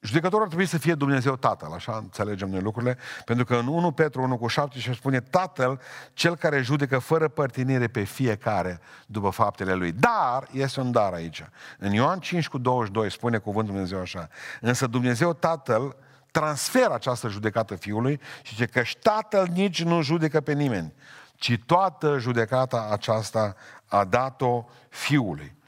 Judecătorul 0.00 0.42
ar 0.42 0.46
trebui 0.46 0.66
să 0.66 0.78
fie 0.78 0.94
Dumnezeu 0.94 1.36
Tatăl, 1.36 1.72
așa 1.72 1.96
înțelegem 1.96 2.48
noi 2.48 2.60
lucrurile, 2.60 2.98
pentru 3.24 3.44
că 3.44 3.56
în 3.56 3.66
1 3.66 3.92
Petru 3.92 4.22
1 4.22 4.38
cu 4.38 4.46
7 4.46 4.78
și 4.78 4.94
spune 4.94 5.20
Tatăl, 5.20 5.80
cel 6.12 6.36
care 6.36 6.62
judecă 6.62 6.98
fără 6.98 7.28
părtinire 7.28 7.86
pe 7.86 8.02
fiecare 8.02 8.80
după 9.06 9.30
faptele 9.30 9.74
lui. 9.74 9.92
Dar, 9.92 10.48
este 10.52 10.80
un 10.80 10.90
dar 10.92 11.12
aici. 11.12 11.44
În 11.78 11.92
Ioan 11.92 12.18
5 12.18 12.48
cu 12.48 12.58
22 12.58 13.10
spune 13.10 13.38
cuvântul 13.38 13.72
Dumnezeu 13.72 14.00
așa, 14.00 14.28
însă 14.60 14.86
Dumnezeu 14.86 15.32
Tatăl 15.32 15.96
transferă 16.30 16.94
această 16.94 17.28
judecată 17.28 17.74
Fiului 17.74 18.20
și 18.42 18.54
zice 18.54 18.66
că 18.66 18.82
Tatăl 19.02 19.48
nici 19.52 19.82
nu 19.82 20.02
judecă 20.02 20.40
pe 20.40 20.52
nimeni, 20.52 20.92
ci 21.34 21.58
toată 21.66 22.18
judecata 22.18 22.88
aceasta 22.90 23.54
a 23.86 24.04
dat-o 24.04 24.64
Fiului. 24.88 25.58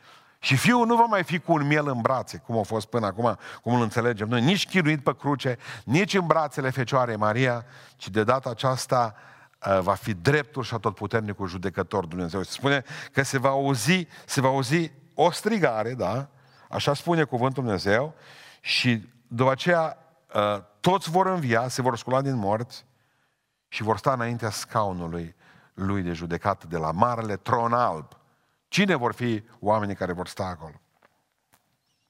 Și 0.45 0.57
fiul 0.57 0.87
nu 0.87 0.97
va 0.97 1.05
mai 1.05 1.25
fi 1.25 1.39
cu 1.39 1.53
un 1.53 1.67
miel 1.67 1.89
în 1.89 2.01
brațe, 2.01 2.43
cum 2.47 2.59
a 2.59 2.63
fost 2.63 2.87
până 2.87 3.07
acum, 3.07 3.39
cum 3.63 3.75
îl 3.75 3.83
înțelegem 3.83 4.29
noi, 4.29 4.41
nici 4.41 4.69
chinuit 4.69 5.03
pe 5.03 5.17
cruce, 5.17 5.59
nici 5.85 6.15
în 6.15 6.27
brațele 6.27 6.71
Fecioarei 6.71 7.17
Maria, 7.17 7.65
ci 7.97 8.09
de 8.09 8.25
data 8.25 8.51
aceasta 8.51 9.15
uh, 9.67 9.79
va 9.81 9.95
fi 9.95 10.15
dreptul 10.15 10.63
și 10.63 10.75
atotputernicul 10.75 11.49
judecător 11.49 12.07
Dumnezeu. 12.07 12.43
Se 12.43 12.51
spune 12.51 12.85
că 13.13 13.23
se 13.23 13.39
va 13.39 13.49
auzi, 13.49 14.07
se 14.27 14.41
va 14.41 14.49
auzi 14.49 14.91
o 15.15 15.31
strigare, 15.31 15.95
da? 15.95 16.29
Așa 16.69 16.95
spune 16.95 17.25
cuvântul 17.25 17.63
Dumnezeu 17.63 18.15
și 18.61 19.09
după 19.27 19.51
aceea 19.51 19.99
uh, 20.35 20.63
toți 20.81 21.11
vor 21.11 21.27
învia, 21.27 21.69
se 21.69 21.83
vor 21.83 21.97
scula 21.97 22.23
din 22.23 22.37
morți 22.37 22.85
și 23.69 23.83
vor 23.83 23.99
sta 23.99 24.13
înaintea 24.13 24.51
scaunului 24.51 25.35
lui 25.75 26.03
de 26.03 26.13
judecată 26.13 26.67
de 26.69 26.77
la 26.77 26.91
marele 26.91 27.37
tron 27.37 27.73
alb 27.73 28.17
Cine 28.73 28.95
vor 28.95 29.13
fi 29.13 29.43
oamenii 29.61 29.95
care 29.95 30.13
vor 30.13 30.29
sta 30.29 30.45
acolo? 30.45 30.81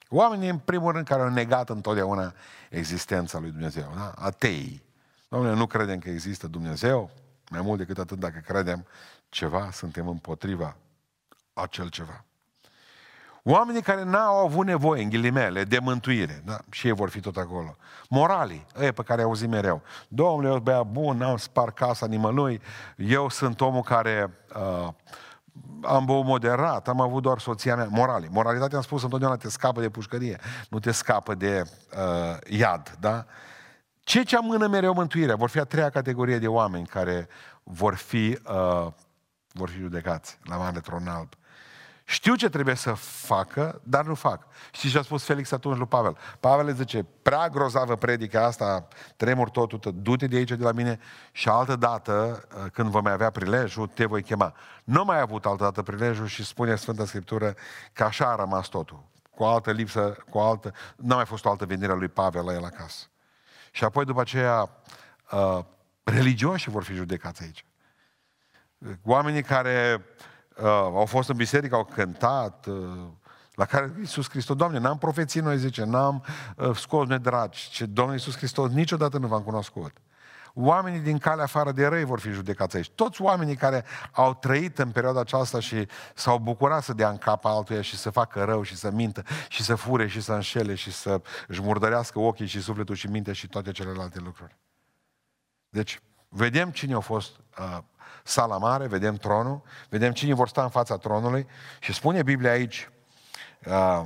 Oamenii, 0.08 0.48
în 0.48 0.58
primul 0.58 0.92
rând, 0.92 1.06
care 1.06 1.22
au 1.22 1.28
negat 1.28 1.68
întotdeauna 1.68 2.34
existența 2.70 3.38
lui 3.38 3.50
Dumnezeu. 3.50 3.92
Da? 3.94 4.12
Atei. 4.16 4.82
Domnule, 5.28 5.54
nu 5.54 5.66
credem 5.66 5.98
că 5.98 6.10
există 6.10 6.46
Dumnezeu. 6.46 7.10
Mai 7.50 7.60
mult 7.60 7.78
decât 7.78 7.98
atât, 7.98 8.18
dacă 8.18 8.42
credem 8.46 8.86
ceva, 9.28 9.70
suntem 9.72 10.08
împotriva 10.08 10.76
acel 11.52 11.88
ceva. 11.88 12.24
Oamenii 13.42 13.82
care 13.82 14.02
n-au 14.04 14.44
avut 14.44 14.66
nevoie, 14.66 15.02
în 15.02 15.08
ghilimele, 15.08 15.64
de 15.64 15.78
mântuire, 15.78 16.42
da? 16.44 16.58
și 16.70 16.86
ei 16.86 16.92
vor 16.92 17.10
fi 17.10 17.20
tot 17.20 17.36
acolo. 17.36 17.76
Moralii, 18.08 18.66
ei 18.80 18.92
pe 18.92 19.02
care 19.02 19.22
auzim 19.22 19.50
mereu. 19.50 19.82
Domnule, 20.08 20.48
eu 20.48 20.58
băiat 20.58 20.86
bun, 20.86 21.16
n-am 21.16 21.36
spart 21.36 21.74
casa 21.74 22.06
nimănui, 22.06 22.60
eu 22.96 23.28
sunt 23.28 23.60
omul 23.60 23.82
care 23.82 24.30
uh, 24.54 24.88
am 25.82 26.04
băut 26.04 26.24
moderat, 26.24 26.88
am 26.88 27.00
avut 27.00 27.22
doar 27.22 27.38
soția 27.38 27.76
mea, 27.76 27.86
morale. 27.90 28.28
Moralitatea 28.30 28.76
am 28.76 28.82
spus 28.82 29.02
întotdeauna 29.02 29.36
te 29.36 29.48
scapă 29.48 29.80
de 29.80 29.88
pușcărie, 29.88 30.40
nu 30.68 30.78
te 30.78 30.90
scapă 30.90 31.34
de 31.34 31.62
uh, 31.96 32.36
iad, 32.58 32.96
da? 33.00 33.26
Ce 34.00 34.22
ce 34.22 34.36
amână 34.36 34.66
mereu 34.66 34.94
mântuirea? 34.94 35.36
Vor 35.36 35.48
fi 35.48 35.58
a 35.58 35.64
treia 35.64 35.90
categorie 35.90 36.38
de 36.38 36.48
oameni 36.48 36.86
care 36.86 37.28
vor 37.62 37.94
fi, 37.94 38.38
uh, 38.48 38.86
vor 39.52 39.68
fi 39.68 39.78
judecați 39.78 40.38
la 40.44 40.56
mare 40.56 40.80
tron 40.80 41.06
alb. 41.08 41.28
Știu 42.04 42.34
ce 42.34 42.48
trebuie 42.48 42.74
să 42.74 42.92
facă, 42.92 43.80
dar 43.82 44.04
nu 44.04 44.14
fac. 44.14 44.46
Știți 44.72 44.92
ce 44.92 44.98
a 44.98 45.02
spus 45.02 45.24
Felix 45.24 45.52
atunci 45.52 45.76
lui 45.76 45.86
Pavel? 45.86 46.16
Pavel 46.40 46.66
îi 46.66 46.74
zice, 46.74 47.06
prea 47.22 47.48
grozavă 47.48 47.96
predica 47.96 48.44
asta, 48.44 48.88
tremur 49.16 49.50
totul, 49.50 49.94
du-te 49.94 50.26
de 50.26 50.36
aici 50.36 50.48
de 50.48 50.64
la 50.64 50.72
mine 50.72 50.98
și 51.32 51.48
altă 51.48 51.76
dată, 51.76 52.44
uh, 52.56 52.70
când 52.72 52.88
vom 52.88 53.02
mai 53.02 53.12
avea 53.12 53.30
prilejul, 53.30 53.86
te 53.86 54.04
voi 54.04 54.22
chema. 54.22 54.54
Nu 54.84 55.04
mai 55.04 55.16
a 55.16 55.20
avut 55.20 55.46
altă 55.46 55.62
dată 55.62 55.82
prilejul 55.82 56.26
și 56.26 56.44
spune 56.44 56.76
Sfânta 56.76 57.04
Scriptură 57.04 57.54
că 57.92 58.04
așa 58.04 58.26
a 58.26 58.34
rămas 58.34 58.68
totul. 58.68 59.04
Cu 59.30 59.44
altă 59.44 59.70
lipsă, 59.70 60.16
cu 60.30 60.38
altă... 60.38 60.72
Nu 60.96 61.12
a 61.12 61.16
mai 61.16 61.24
fost 61.24 61.44
o 61.44 61.50
altă 61.50 61.66
venire 61.66 61.92
a 61.92 61.94
lui 61.94 62.08
Pavel 62.08 62.44
la 62.44 62.52
el 62.52 62.64
acasă. 62.64 63.06
Și 63.70 63.84
apoi 63.84 64.04
după 64.04 64.20
aceea, 64.20 64.70
uh, 65.30 65.58
religioși 66.04 66.70
vor 66.70 66.84
fi 66.84 66.94
judecați 66.94 67.42
aici. 67.42 67.64
Oamenii 69.02 69.42
care 69.42 70.04
uh, 70.56 70.64
au 70.68 71.06
fost 71.06 71.28
în 71.28 71.36
biserică, 71.36 71.74
au 71.74 71.84
cântat, 71.84 72.66
uh, 72.66 72.76
la 73.54 73.64
care 73.64 73.94
Iisus 73.98 74.28
Hristos, 74.28 74.56
Doamne, 74.56 74.78
n-am 74.78 74.98
profeții 74.98 75.40
noi, 75.40 75.58
zice, 75.58 75.84
n-am 75.84 76.24
uh, 76.56 76.76
scos 76.76 77.08
nedragi, 77.08 77.70
ce 77.70 77.86
Domnul 77.86 78.14
Iisus 78.14 78.36
Hristos 78.36 78.70
niciodată 78.70 79.18
nu 79.18 79.26
v-am 79.26 79.42
cunoscut. 79.42 79.92
Oamenii 80.54 81.00
din 81.00 81.18
calea 81.18 81.44
afară 81.44 81.72
de 81.72 81.86
răi 81.86 82.04
vor 82.04 82.20
fi 82.20 82.30
judecați 82.30 82.76
aici. 82.76 82.90
Toți 82.90 83.22
oamenii 83.22 83.56
care 83.56 83.84
au 84.12 84.34
trăit 84.34 84.78
în 84.78 84.90
perioada 84.90 85.20
aceasta 85.20 85.60
și 85.60 85.88
s-au 86.14 86.38
bucurat 86.38 86.82
să 86.82 86.92
dea 86.92 87.08
în 87.08 87.18
cap 87.18 87.44
altuia 87.44 87.82
și 87.82 87.96
să 87.96 88.10
facă 88.10 88.44
rău 88.44 88.62
și 88.62 88.76
să 88.76 88.90
mintă 88.90 89.22
și 89.48 89.62
să 89.62 89.74
fure 89.74 90.06
și 90.06 90.20
să 90.20 90.32
înșele 90.32 90.74
și 90.74 90.92
să 90.92 91.20
își 91.48 91.62
murdărească 91.62 92.18
ochii 92.18 92.46
și 92.46 92.60
sufletul 92.60 92.94
și 92.94 93.06
mintea 93.06 93.32
și 93.32 93.48
toate 93.48 93.70
celelalte 93.70 94.20
lucruri. 94.20 94.56
Deci, 95.68 96.00
vedem 96.28 96.70
cine 96.70 96.94
a 96.94 97.00
fost 97.00 97.30
uh, 97.58 97.78
sala 98.24 98.58
mare, 98.58 98.86
vedem 98.86 99.16
tronul, 99.16 99.62
vedem 99.88 100.12
cine 100.12 100.34
vor 100.34 100.48
sta 100.48 100.62
în 100.62 100.68
fața 100.68 100.96
tronului 100.96 101.46
și 101.80 101.92
spune 101.92 102.22
Biblia 102.22 102.50
aici, 102.50 102.90
uh, 103.66 104.04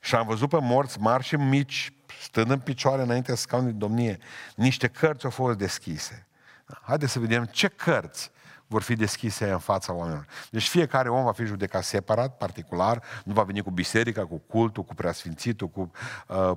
și 0.00 0.14
am 0.14 0.26
văzut 0.26 0.48
pe 0.48 0.58
morți 0.60 1.00
mari 1.00 1.22
și 1.22 1.36
mici, 1.36 1.92
stând 2.22 2.50
în 2.50 2.58
picioare 2.58 3.02
înaintea 3.02 3.34
scaunului 3.34 3.72
de 3.72 3.78
domnie, 3.78 4.18
niște 4.56 4.88
cărți 4.88 5.24
au 5.24 5.30
fost 5.30 5.58
deschise. 5.58 6.26
Haideți 6.82 7.12
să 7.12 7.18
vedem 7.18 7.44
ce 7.44 7.68
cărți 7.68 8.30
vor 8.66 8.82
fi 8.82 8.94
deschise 8.94 9.50
în 9.50 9.58
fața 9.58 9.92
oamenilor. 9.92 10.26
Deci 10.50 10.68
fiecare 10.68 11.08
om 11.08 11.24
va 11.24 11.32
fi 11.32 11.44
judecat 11.44 11.84
separat, 11.84 12.36
particular, 12.36 13.02
nu 13.24 13.32
va 13.32 13.42
veni 13.42 13.62
cu 13.62 13.70
biserica, 13.70 14.26
cu 14.26 14.38
cultul, 14.38 14.84
cu 14.84 14.94
preasfințitul, 14.94 15.68
cu 15.68 15.90
uh, 16.28 16.56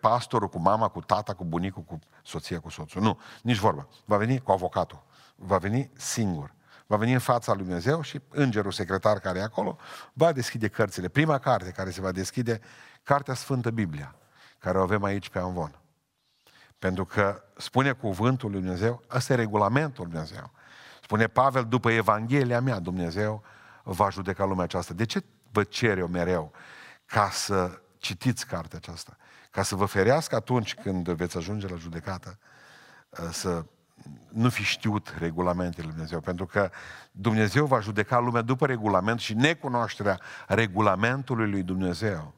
pastorul, 0.00 0.48
cu 0.48 0.58
mama, 0.58 0.88
cu 0.88 1.00
tata, 1.00 1.34
cu 1.34 1.44
bunicul, 1.44 1.82
cu 1.82 1.98
soția, 2.22 2.60
cu 2.60 2.68
soțul. 2.68 3.02
Nu, 3.02 3.18
nici 3.42 3.56
vorba. 3.56 3.88
Va 4.04 4.16
veni 4.16 4.40
cu 4.40 4.52
avocatul 4.52 5.02
va 5.42 5.58
veni 5.58 5.90
singur. 5.96 6.54
Va 6.86 6.96
veni 6.96 7.12
în 7.12 7.18
fața 7.18 7.52
lui 7.52 7.62
Dumnezeu 7.62 8.02
și 8.02 8.20
îngerul 8.28 8.72
secretar 8.72 9.18
care 9.18 9.38
e 9.38 9.42
acolo 9.42 9.78
va 10.12 10.32
deschide 10.32 10.68
cărțile. 10.68 11.08
Prima 11.08 11.38
carte 11.38 11.70
care 11.70 11.90
se 11.90 12.00
va 12.00 12.12
deschide, 12.12 12.60
Cartea 13.02 13.34
Sfântă 13.34 13.70
Biblia, 13.70 14.14
care 14.58 14.78
o 14.78 14.82
avem 14.82 15.02
aici 15.02 15.28
pe 15.28 15.38
Anvon. 15.38 15.78
Pentru 16.78 17.04
că 17.04 17.42
spune 17.56 17.92
cuvântul 17.92 18.50
lui 18.50 18.60
Dumnezeu, 18.60 19.02
ăsta 19.10 19.32
e 19.32 19.36
regulamentul 19.36 20.04
lui 20.04 20.12
Dumnezeu. 20.12 20.50
Spune 21.02 21.26
Pavel, 21.26 21.64
după 21.64 21.90
Evanghelia 21.90 22.60
mea, 22.60 22.78
Dumnezeu 22.78 23.42
va 23.82 24.10
judeca 24.10 24.44
lumea 24.44 24.64
aceasta. 24.64 24.94
De 24.94 25.04
ce 25.04 25.24
vă 25.52 25.62
cer 25.62 25.98
eu 25.98 26.06
mereu? 26.06 26.52
Ca 27.06 27.30
să 27.30 27.80
citiți 27.98 28.46
cartea 28.46 28.78
aceasta. 28.78 29.16
Ca 29.50 29.62
să 29.62 29.74
vă 29.74 29.84
ferească 29.84 30.34
atunci 30.34 30.74
când 30.74 31.08
veți 31.08 31.36
ajunge 31.36 31.68
la 31.68 31.76
judecată, 31.76 32.38
să 33.30 33.64
nu 34.28 34.48
fi 34.48 34.62
știut 34.62 35.14
regulamentele 35.18 35.82
lui 35.82 35.92
Dumnezeu, 35.92 36.20
pentru 36.20 36.46
că 36.46 36.70
Dumnezeu 37.12 37.66
va 37.66 37.80
judeca 37.80 38.18
lumea 38.18 38.42
după 38.42 38.66
regulament 38.66 39.20
și 39.20 39.34
necunoașterea 39.34 40.20
regulamentului 40.46 41.50
lui 41.50 41.62
Dumnezeu 41.62 42.34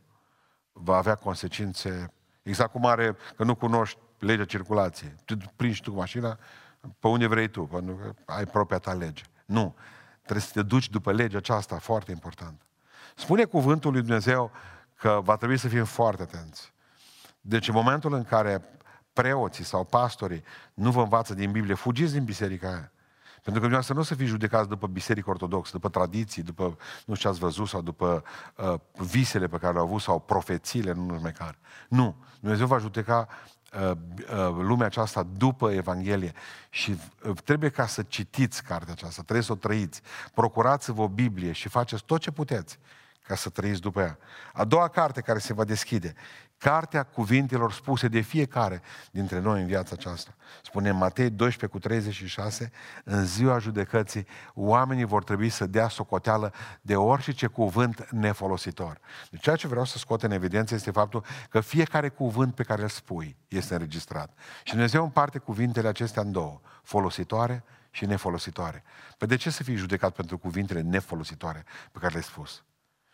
va 0.73 0.97
avea 0.97 1.15
consecințe, 1.15 2.13
exact 2.43 2.71
cum 2.73 2.87
are 2.87 3.17
că 3.37 3.45
nu 3.45 3.55
cunoști 3.55 3.99
legea 4.19 4.45
circulației. 4.45 5.15
Tu 5.25 5.37
prinzi 5.57 5.81
tu 5.81 5.91
cu 5.91 5.97
mașina 5.97 6.39
pe 6.99 7.09
unde 7.09 7.27
vrei 7.27 7.49
tu, 7.49 7.63
pentru 7.63 7.95
că 7.95 8.33
ai 8.33 8.47
propria 8.47 8.79
ta 8.79 8.93
lege. 8.93 9.23
Nu. 9.45 9.75
Trebuie 10.23 10.45
să 10.45 10.51
te 10.53 10.63
duci 10.63 10.91
după 10.91 11.13
legea 11.13 11.37
aceasta, 11.37 11.79
foarte 11.79 12.11
important. 12.11 12.61
Spune 13.17 13.45
cuvântul 13.45 13.93
lui 13.93 14.01
Dumnezeu 14.01 14.51
că 14.95 15.21
va 15.23 15.37
trebui 15.37 15.57
să 15.57 15.69
fim 15.69 15.85
foarte 15.85 16.23
atenți. 16.23 16.73
Deci 17.41 17.69
în 17.69 17.75
momentul 17.75 18.13
în 18.13 18.25
care 18.25 18.63
preoții 19.13 19.65
sau 19.65 19.85
pastorii 19.85 20.45
nu 20.75 20.91
vă 20.91 21.03
învață 21.03 21.35
din 21.35 21.51
Biblie, 21.51 21.75
fugiți 21.75 22.13
din 22.13 22.25
biserica 22.25 22.69
aia. 22.69 22.93
Pentru 23.43 23.61
că 23.63 23.69
dumneavoastră 23.69 23.95
nu 23.95 24.01
o 24.01 24.05
să 24.05 24.15
fiți 24.15 24.29
judecați 24.29 24.69
după 24.69 24.87
biserică 24.87 25.31
ortodoxă, 25.31 25.71
după 25.73 25.89
tradiții, 25.89 26.43
după 26.43 26.77
nu 27.05 27.15
știu 27.15 27.15
ce 27.15 27.29
ați 27.29 27.39
văzut 27.39 27.69
sau 27.69 27.81
după 27.81 28.25
uh, 28.57 28.75
visele 28.93 29.47
pe 29.47 29.57
care 29.57 29.73
le-au 29.73 29.85
avut 29.85 30.01
sau 30.01 30.21
profețiile, 30.21 30.93
nu 30.93 31.03
știu 31.03 31.19
mai 31.21 31.33
care. 31.33 31.59
Nu. 31.89 32.17
Dumnezeu 32.41 32.67
va 32.67 32.79
judeca 32.79 33.29
uh, 33.73 33.91
uh, 33.91 33.97
lumea 34.61 34.87
aceasta 34.87 35.23
după 35.23 35.71
Evanghelie 35.71 36.33
și 36.71 36.99
uh, 37.25 37.37
trebuie 37.45 37.71
ca 37.71 37.87
să 37.87 38.03
citiți 38.03 38.63
cartea 38.63 38.93
aceasta, 38.93 39.23
trebuie 39.23 39.45
să 39.45 39.53
o 39.53 39.57
trăiți. 39.57 40.03
Procurați-vă 40.35 41.03
o 41.03 41.09
Biblie 41.09 41.53
și 41.53 41.69
faceți 41.69 42.05
tot 42.05 42.21
ce 42.21 42.31
puteți 42.31 42.79
ca 43.23 43.35
să 43.35 43.49
trăiți 43.49 43.81
după 43.81 44.01
ea. 44.01 44.19
A 44.53 44.65
doua 44.65 44.89
carte 44.89 45.21
care 45.21 45.39
se 45.39 45.53
va 45.53 45.65
deschide, 45.65 46.15
cartea 46.63 47.03
cuvintelor 47.03 47.73
spuse 47.73 48.09
de 48.09 48.21
fiecare 48.21 48.83
dintre 49.11 49.39
noi 49.39 49.61
în 49.61 49.67
viața 49.67 49.91
aceasta. 49.99 50.35
Spune 50.63 50.89
în 50.89 50.97
Matei 50.97 51.31
12 51.31 51.67
cu 51.67 51.79
36, 51.79 52.71
în 53.05 53.25
ziua 53.25 53.59
judecății, 53.59 54.27
oamenii 54.55 55.05
vor 55.05 55.25
trebui 55.25 55.49
să 55.49 55.67
dea 55.67 55.89
socoteală 55.89 56.53
de 56.81 56.97
orice 56.97 57.47
cuvânt 57.47 58.11
nefolositor. 58.11 59.01
Deci 59.31 59.41
ceea 59.41 59.57
ce 59.57 59.67
vreau 59.67 59.85
să 59.85 59.99
scot 59.99 60.23
în 60.23 60.31
evidență 60.31 60.75
este 60.75 60.91
faptul 60.91 61.25
că 61.49 61.61
fiecare 61.61 62.09
cuvânt 62.09 62.55
pe 62.55 62.63
care 62.63 62.83
îl 62.83 62.89
spui 62.89 63.37
este 63.49 63.73
înregistrat. 63.73 64.39
Și 64.63 64.73
Dumnezeu 64.73 65.03
împarte 65.03 65.39
cuvintele 65.39 65.89
acestea 65.89 66.23
în 66.23 66.33
două, 66.33 66.61
folositoare 66.83 67.65
și 67.91 68.07
nefolositoare. 68.07 68.85
Păi 69.19 69.29
de 69.29 69.37
ce 69.37 69.51
să 69.51 69.63
fii 69.63 69.77
judecat 69.77 70.15
pentru 70.15 70.39
cuvintele 70.39 70.81
nefolositoare 70.81 71.65
pe 71.93 71.99
care 71.99 72.13
le-ai 72.13 72.23
spus? 72.23 72.65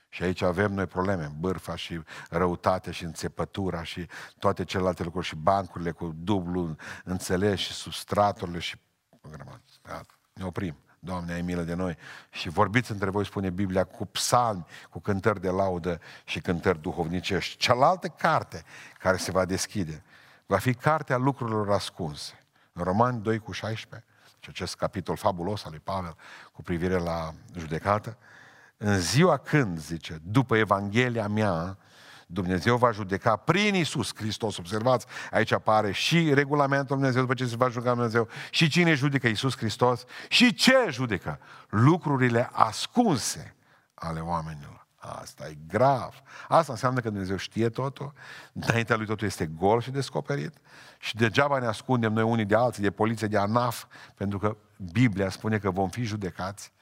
Și 0.09 0.23
aici 0.23 0.43
avem 0.43 0.73
noi 0.73 0.87
probleme, 0.87 1.33
bârfa 1.39 1.77
și 1.77 2.03
răutatea 2.31 2.93
și 2.93 3.05
înțepătura 3.05 3.83
și 3.83 4.07
toate 4.39 4.65
celelalte 4.65 5.03
lucruri 5.03 5.27
și 5.27 5.37
bancurile 5.37 5.91
cu 5.91 6.15
dublu 6.17 6.77
înțeles 7.05 7.59
și 7.59 7.73
substraturile 7.73 8.59
și... 8.59 8.77
Ne 10.33 10.45
oprim. 10.45 10.77
Doamne, 10.99 11.33
ai 11.33 11.43
milă 11.43 11.63
de 11.63 11.75
noi. 11.75 11.97
Și 12.31 12.49
vorbiți 12.49 12.91
între 12.91 13.11
voi, 13.11 13.27
spune 13.27 13.51
Biblia, 13.51 13.85
cu 13.85 14.07
psalmi, 14.07 14.67
cu 14.91 15.01
cântări 15.01 15.41
de 15.41 15.49
laudă 15.49 16.01
și 16.25 16.41
cântări 16.41 16.81
duhovnicești. 16.81 17.57
Cealaltă 17.57 18.09
carte 18.09 18.65
care 18.99 19.17
se 19.17 19.31
va 19.31 19.45
deschide 19.45 20.03
va 20.47 20.59
fi 20.59 20.75
cartea 20.75 21.17
lucrurilor 21.17 21.71
ascunse. 21.71 22.39
În 22.73 22.85
Romani 22.85 23.23
2 23.23 23.39
cu 23.39 23.53
16, 23.53 24.09
și 24.39 24.49
acest 24.51 24.77
capitol 24.77 25.17
fabulos 25.17 25.65
al 25.65 25.71
lui 25.71 25.81
Pavel 25.81 26.17
cu 26.53 26.63
privire 26.63 26.99
la 26.99 27.35
judecată, 27.57 28.19
în 28.79 28.99
ziua 29.01 29.37
când, 29.37 29.79
zice, 29.79 30.19
după 30.23 30.57
Evanghelia 30.57 31.29
mea, 31.29 31.79
Dumnezeu 32.31 32.77
va 32.77 32.91
judeca 32.91 33.37
prin 33.37 33.75
Isus 33.75 34.15
Hristos. 34.15 34.57
Observați, 34.57 35.07
aici 35.31 35.53
apare 35.53 35.93
și 35.93 36.35
regulamentul 36.35 36.97
Dumnezeu 36.97 37.21
după 37.21 37.35
ce 37.35 37.47
se 37.47 37.57
va 37.57 37.69
judeca 37.69 37.93
Dumnezeu 37.95 38.29
și 38.51 38.69
cine 38.69 38.95
judecă 38.95 39.27
Isus 39.27 39.57
Hristos 39.57 40.05
și 40.29 40.55
ce 40.55 40.87
judecă? 40.91 41.39
Lucrurile 41.69 42.49
ascunse 42.53 43.55
ale 43.95 44.21
oamenilor. 44.21 44.87
Asta 44.97 45.49
e 45.49 45.59
grav. 45.69 46.23
Asta 46.49 46.73
înseamnă 46.73 47.01
că 47.01 47.09
Dumnezeu 47.09 47.37
știe 47.37 47.69
totul, 47.69 48.13
înaintea 48.53 48.97
lui 48.97 49.07
totul 49.07 49.27
este 49.27 49.47
gol 49.47 49.81
și 49.81 49.91
descoperit 49.91 50.55
și 50.99 51.17
degeaba 51.17 51.59
ne 51.59 51.67
ascundem 51.67 52.13
noi 52.13 52.23
unii 52.23 52.45
de 52.45 52.55
alții, 52.55 52.83
de 52.83 52.91
poliție, 52.91 53.27
de 53.27 53.39
ANAF, 53.39 53.85
pentru 54.15 54.39
că 54.39 54.57
Biblia 54.93 55.31
spune 55.31 55.59
că 55.59 55.71
vom 55.71 55.89
fi 55.89 56.03
judecați 56.03 56.73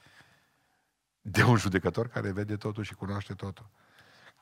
de 1.29 1.43
un 1.43 1.55
judecător 1.55 2.07
care 2.07 2.31
vede 2.31 2.55
totul 2.55 2.83
și 2.83 2.93
cunoaște 2.93 3.33
totul. 3.33 3.69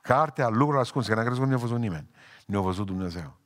Cartea 0.00 0.48
lucrurilor 0.48 0.80
ascunse, 0.80 1.08
că 1.08 1.14
n-a 1.14 1.22
crezut 1.22 1.42
că 1.42 1.48
nu 1.48 1.54
a 1.54 1.58
văzut 1.58 1.78
nimeni. 1.78 2.10
Nu 2.46 2.58
a 2.58 2.62
văzut 2.62 2.86
Dumnezeu. 2.86 3.36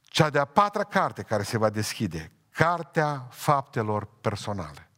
Cea 0.00 0.30
de-a 0.30 0.44
patra 0.44 0.84
carte 0.84 1.22
care 1.22 1.42
se 1.42 1.58
va 1.58 1.70
deschide, 1.70 2.32
Cartea 2.50 3.26
faptelor 3.30 4.08
personale. 4.20 4.88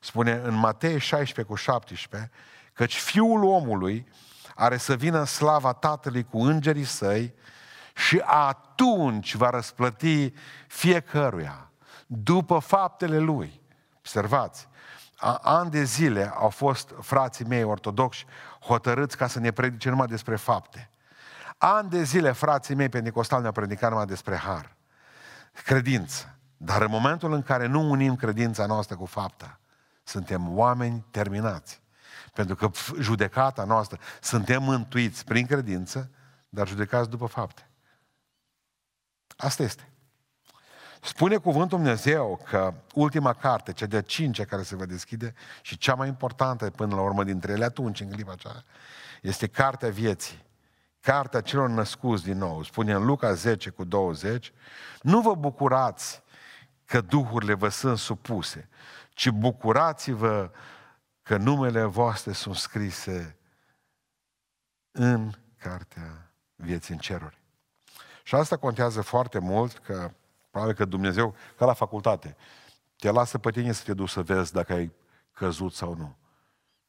Spune 0.00 0.32
în 0.32 0.54
Matei 0.54 0.98
16 0.98 1.42
cu 1.52 1.54
17, 1.54 2.30
căci 2.72 2.98
Fiul 2.98 3.44
omului 3.44 4.08
are 4.54 4.76
să 4.76 4.96
vină 4.96 5.18
în 5.18 5.24
slava 5.24 5.72
Tatălui 5.72 6.24
cu 6.24 6.38
îngerii 6.38 6.84
săi 6.84 7.34
și 7.94 8.22
atunci 8.24 9.34
va 9.34 9.50
răsplăti 9.50 10.32
fiecăruia 10.66 11.70
după 12.06 12.58
faptele 12.58 13.18
lui. 13.18 13.60
Observați, 13.98 14.68
ani 15.42 15.70
de 15.70 15.84
zile 15.84 16.32
au 16.34 16.48
fost 16.48 16.94
frații 17.00 17.44
mei 17.44 17.62
ortodoxi 17.62 18.24
hotărâți 18.60 19.16
ca 19.16 19.26
să 19.26 19.38
ne 19.38 19.50
predice 19.50 19.88
numai 19.88 20.06
despre 20.06 20.36
fapte. 20.36 20.90
Ani 21.58 21.90
de 21.90 22.02
zile 22.02 22.32
frații 22.32 22.74
mei 22.74 22.88
pentecostali 22.88 23.40
ne-au 23.40 23.52
predicat 23.52 23.90
numai 23.90 24.06
despre 24.06 24.36
har. 24.36 24.76
Credință. 25.64 26.38
Dar 26.56 26.82
în 26.82 26.90
momentul 26.90 27.32
în 27.32 27.42
care 27.42 27.66
nu 27.66 27.90
unim 27.90 28.16
credința 28.16 28.66
noastră 28.66 28.96
cu 28.96 29.06
fapta, 29.06 29.60
suntem 30.02 30.58
oameni 30.58 31.04
terminați. 31.10 31.82
Pentru 32.34 32.54
că 32.54 32.70
judecata 33.00 33.64
noastră, 33.64 33.98
suntem 34.20 34.62
mântuiți 34.62 35.24
prin 35.24 35.46
credință, 35.46 36.10
dar 36.48 36.68
judecați 36.68 37.10
după 37.10 37.26
fapte. 37.26 37.68
Asta 39.36 39.62
este. 39.62 39.92
Spune 41.02 41.36
cuvântul 41.36 41.78
Dumnezeu 41.78 42.40
că 42.44 42.74
ultima 42.94 43.32
carte, 43.32 43.72
cea 43.72 43.86
de-a 43.86 44.00
cincea 44.00 44.44
care 44.44 44.62
se 44.62 44.76
va 44.76 44.84
deschide 44.84 45.34
și 45.62 45.78
cea 45.78 45.94
mai 45.94 46.08
importantă 46.08 46.70
până 46.70 46.94
la 46.94 47.00
urmă 47.00 47.24
dintre 47.24 47.52
ele 47.52 47.64
atunci, 47.64 48.00
în 48.00 48.10
clipa 48.10 48.32
aceea, 48.32 48.64
este 49.22 49.46
cartea 49.46 49.90
vieții. 49.90 50.46
Cartea 51.00 51.40
celor 51.40 51.68
născuți 51.68 52.24
din 52.24 52.38
nou. 52.38 52.62
Spune 52.62 52.92
în 52.92 53.04
Luca 53.04 53.32
10 53.32 53.70
cu 53.70 53.84
20, 53.84 54.52
nu 55.02 55.20
vă 55.20 55.34
bucurați 55.34 56.22
că 56.84 57.00
duhurile 57.00 57.54
vă 57.54 57.68
sunt 57.68 57.98
supuse, 57.98 58.68
ci 59.10 59.28
bucurați-vă 59.28 60.50
că 61.22 61.36
numele 61.36 61.82
voastre 61.82 62.32
sunt 62.32 62.54
scrise 62.54 63.36
în 64.90 65.32
cartea 65.56 66.32
vieții 66.54 66.94
în 66.94 67.00
ceruri. 67.00 67.38
Și 68.22 68.34
asta 68.34 68.56
contează 68.56 69.00
foarte 69.00 69.38
mult 69.38 69.78
că 69.78 70.10
Probabil 70.50 70.74
că 70.74 70.84
Dumnezeu, 70.84 71.34
ca 71.56 71.64
la 71.64 71.72
facultate, 71.72 72.36
te 72.96 73.10
lasă 73.10 73.38
pe 73.38 73.50
tine 73.50 73.72
să 73.72 73.82
te 73.84 73.94
duci 73.94 74.08
să 74.08 74.22
vezi 74.22 74.52
dacă 74.52 74.72
ai 74.72 74.92
căzut 75.32 75.72
sau 75.72 75.94
nu. 75.94 76.16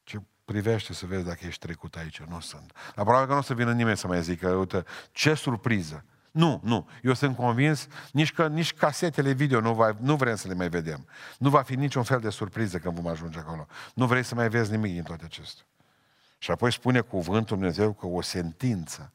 Ce 0.02 0.20
privește 0.44 0.92
să 0.92 1.06
vezi 1.06 1.24
dacă 1.24 1.46
ești 1.46 1.66
trecut 1.66 1.96
aici, 1.96 2.20
nu 2.20 2.40
sunt. 2.40 2.72
Dar 2.94 3.04
probabil 3.04 3.26
că 3.26 3.32
nu 3.32 3.38
o 3.38 3.42
să 3.42 3.54
vină 3.54 3.72
nimeni 3.72 3.96
să 3.96 4.06
mai 4.06 4.22
zică, 4.22 4.48
uite, 4.48 4.84
ce 5.12 5.34
surpriză. 5.34 6.04
Nu, 6.30 6.60
nu. 6.62 6.88
Eu 7.02 7.12
sunt 7.12 7.36
convins, 7.36 7.86
nici, 8.12 8.32
că, 8.32 8.48
nici 8.48 8.74
casetele 8.74 9.32
video 9.32 9.60
nu, 9.60 9.74
va, 9.74 9.96
nu 10.00 10.16
vrem 10.16 10.36
să 10.36 10.48
le 10.48 10.54
mai 10.54 10.68
vedem. 10.68 11.06
Nu 11.38 11.50
va 11.50 11.62
fi 11.62 11.74
niciun 11.74 12.02
fel 12.02 12.20
de 12.20 12.30
surpriză 12.30 12.78
când 12.78 12.94
vom 12.94 13.06
ajunge 13.06 13.38
acolo. 13.38 13.66
Nu 13.94 14.06
vrei 14.06 14.22
să 14.22 14.34
mai 14.34 14.48
vezi 14.48 14.70
nimic 14.70 14.92
din 14.92 15.02
toate 15.02 15.24
acestea. 15.24 15.64
Și 16.38 16.50
apoi 16.50 16.72
spune 16.72 17.00
cuvântul 17.00 17.56
Dumnezeu 17.56 17.92
că 17.92 18.06
o 18.06 18.20
sentință 18.20 19.12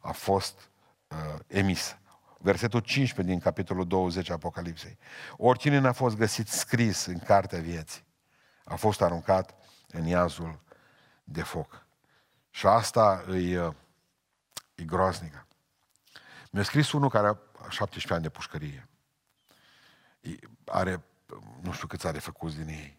a 0.00 0.12
fost 0.12 0.70
uh, 1.08 1.16
emisă. 1.46 1.98
Versetul 2.46 2.80
15 2.80 3.34
din 3.34 3.42
capitolul 3.42 3.86
20 3.86 4.30
Apocalipsei. 4.30 4.98
Oricine 5.36 5.78
n-a 5.78 5.92
fost 5.92 6.16
găsit 6.16 6.48
scris 6.48 7.06
în 7.06 7.18
cartea 7.18 7.60
vieții, 7.60 8.04
a 8.64 8.74
fost 8.74 9.02
aruncat 9.02 9.54
în 9.88 10.06
iazul 10.06 10.60
de 11.24 11.42
foc. 11.42 11.86
Și 12.50 12.66
asta 12.66 13.24
e, 13.34 13.74
e 14.74 14.84
groaznică. 14.84 15.46
Mi-a 16.50 16.62
scris 16.62 16.92
unul 16.92 17.08
care 17.08 17.26
are 17.26 17.38
17 17.68 18.12
ani 18.12 18.22
de 18.22 18.28
pușcărie. 18.28 18.88
Are, 20.64 21.04
nu 21.60 21.72
știu 21.72 21.86
câți 21.86 22.06
are 22.06 22.18
făcut 22.18 22.54
din 22.54 22.68
ei. 22.68 22.98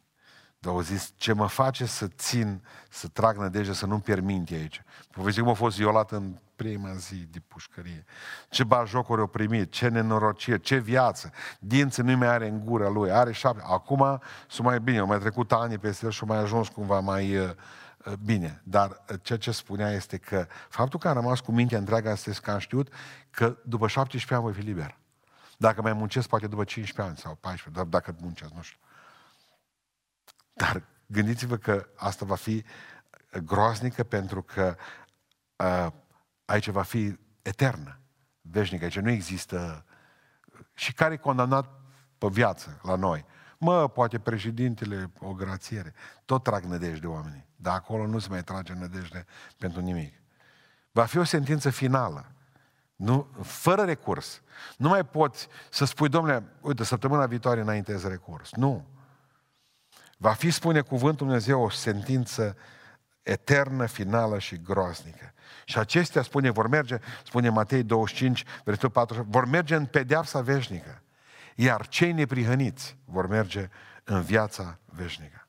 Dar 0.59 0.73
au 0.73 0.81
zis, 0.81 1.13
ce 1.15 1.33
mă 1.33 1.47
face 1.47 1.85
să 1.85 2.07
țin, 2.07 2.63
să 2.89 3.07
trag 3.07 3.37
nădejde, 3.37 3.73
să 3.73 3.85
nu-mi 3.85 4.01
pierd 4.01 4.23
minte 4.23 4.53
aici. 4.53 4.83
Povestea 5.11 5.43
cum 5.43 5.51
a 5.51 5.55
fost 5.55 5.77
violat 5.77 6.11
în 6.11 6.37
prima 6.55 6.93
zi 6.93 7.15
de 7.15 7.39
pușcărie. 7.47 8.05
Ce 8.49 8.63
bajocuri 8.63 9.21
au 9.21 9.27
primit, 9.27 9.71
ce 9.71 9.87
nenorocire, 9.87 10.57
ce 10.57 10.77
viață. 10.77 11.31
Dinții 11.59 12.03
nu 12.03 12.17
mai 12.17 12.27
are 12.27 12.47
în 12.47 12.65
gura 12.65 12.89
lui, 12.89 13.11
are 13.11 13.31
șapte. 13.31 13.63
Acum 13.65 14.21
sunt 14.47 14.67
mai 14.67 14.79
bine, 14.79 14.97
au 14.97 15.05
mai 15.05 15.19
trecut 15.19 15.51
ani 15.51 15.77
peste 15.77 16.05
el 16.05 16.11
și 16.11 16.21
au 16.21 16.27
mai 16.27 16.37
ajuns 16.37 16.67
cumva 16.67 16.99
mai 16.99 17.37
uh, 17.37 17.49
uh 18.05 18.13
bine. 18.25 18.61
Dar 18.63 19.03
uh, 19.11 19.19
ceea 19.21 19.39
ce 19.39 19.51
spunea 19.51 19.91
este 19.91 20.17
că 20.17 20.47
faptul 20.69 20.99
că 20.99 21.07
a 21.07 21.13
rămas 21.13 21.39
cu 21.39 21.51
mintea 21.51 21.77
întreagă 21.77 22.09
este 22.09 22.31
că 22.41 22.51
am 22.51 22.59
știut 22.59 22.93
că 23.29 23.57
după 23.63 23.87
17 23.87 24.33
ani 24.33 24.43
voi 24.43 24.53
fi 24.53 24.61
liber. 24.61 24.97
Dacă 25.57 25.81
mai 25.81 25.93
muncesc, 25.93 26.27
poate 26.27 26.47
după 26.47 26.63
15 26.63 27.13
ani 27.13 27.17
sau 27.17 27.37
14, 27.41 27.81
dar 27.81 28.01
dacă 28.01 28.15
muncesc, 28.21 28.51
nu 28.53 28.61
știu. 28.61 28.79
Dar 30.57 30.83
gândiți-vă 31.05 31.57
că 31.57 31.87
asta 31.95 32.25
va 32.25 32.35
fi 32.35 32.63
groaznică 33.43 34.03
pentru 34.03 34.41
că 34.41 34.75
uh, 35.55 35.91
aici 36.45 36.69
va 36.69 36.83
fi 36.83 37.19
eternă, 37.41 37.99
veșnică. 38.41 38.83
Aici 38.83 38.99
nu 38.99 39.09
există... 39.09 39.85
Și 40.73 40.93
care 40.93 41.13
e 41.13 41.17
condamnat 41.17 41.69
pe 42.17 42.27
viață 42.27 42.79
la 42.83 42.95
noi? 42.95 43.25
Mă, 43.57 43.87
poate 43.87 44.19
președintele, 44.19 45.11
o 45.19 45.33
grațiere. 45.33 45.93
Tot 46.25 46.43
trag 46.43 46.63
nădejde 46.63 47.07
oamenii. 47.07 47.45
Dar 47.55 47.75
acolo 47.75 48.07
nu 48.07 48.19
se 48.19 48.29
mai 48.29 48.43
trage 48.43 48.73
nădejde 48.73 49.25
pentru 49.57 49.81
nimic. 49.81 50.13
Va 50.91 51.05
fi 51.05 51.17
o 51.17 51.23
sentință 51.23 51.69
finală. 51.69 52.31
Nu, 52.95 53.27
fără 53.41 53.83
recurs. 53.83 54.41
Nu 54.77 54.89
mai 54.89 55.05
poți 55.05 55.47
să 55.69 55.85
spui, 55.85 56.09
domnule, 56.09 56.43
uite, 56.61 56.83
săptămâna 56.83 57.25
viitoare 57.25 57.61
înaintez 57.61 58.03
recurs. 58.03 58.51
Nu. 58.51 58.96
Va 60.17 60.33
fi, 60.33 60.51
spune 60.51 60.81
cuvântul 60.81 61.25
Dumnezeu, 61.25 61.61
o 61.61 61.69
sentință 61.69 62.57
eternă, 63.23 63.85
finală 63.85 64.39
și 64.39 64.61
groaznică. 64.61 65.33
Și 65.65 65.77
acestea, 65.77 66.21
spune, 66.21 66.49
vor 66.49 66.67
merge, 66.67 66.97
spune 67.25 67.49
Matei 67.49 67.83
25, 67.83 68.43
versetul 68.63 68.89
4, 68.89 69.25
vor 69.29 69.45
merge 69.45 69.75
în 69.75 69.85
pedeapsa 69.85 70.41
veșnică. 70.41 71.01
Iar 71.55 71.87
cei 71.87 72.11
neprihăniți 72.11 72.97
vor 73.05 73.27
merge 73.27 73.69
în 74.03 74.21
viața 74.21 74.79
veșnică. 74.85 75.47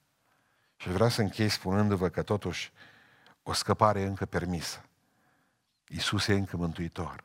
Și 0.76 0.88
vreau 0.88 1.08
să 1.08 1.20
închei 1.20 1.48
spunându-vă 1.48 2.08
că 2.08 2.22
totuși 2.22 2.72
o 3.42 3.52
scăpare 3.52 4.02
încă 4.02 4.26
permisă. 4.26 4.84
Iisus 5.86 6.26
e 6.26 6.32
încă 6.32 6.56
mântuitor. 6.56 7.24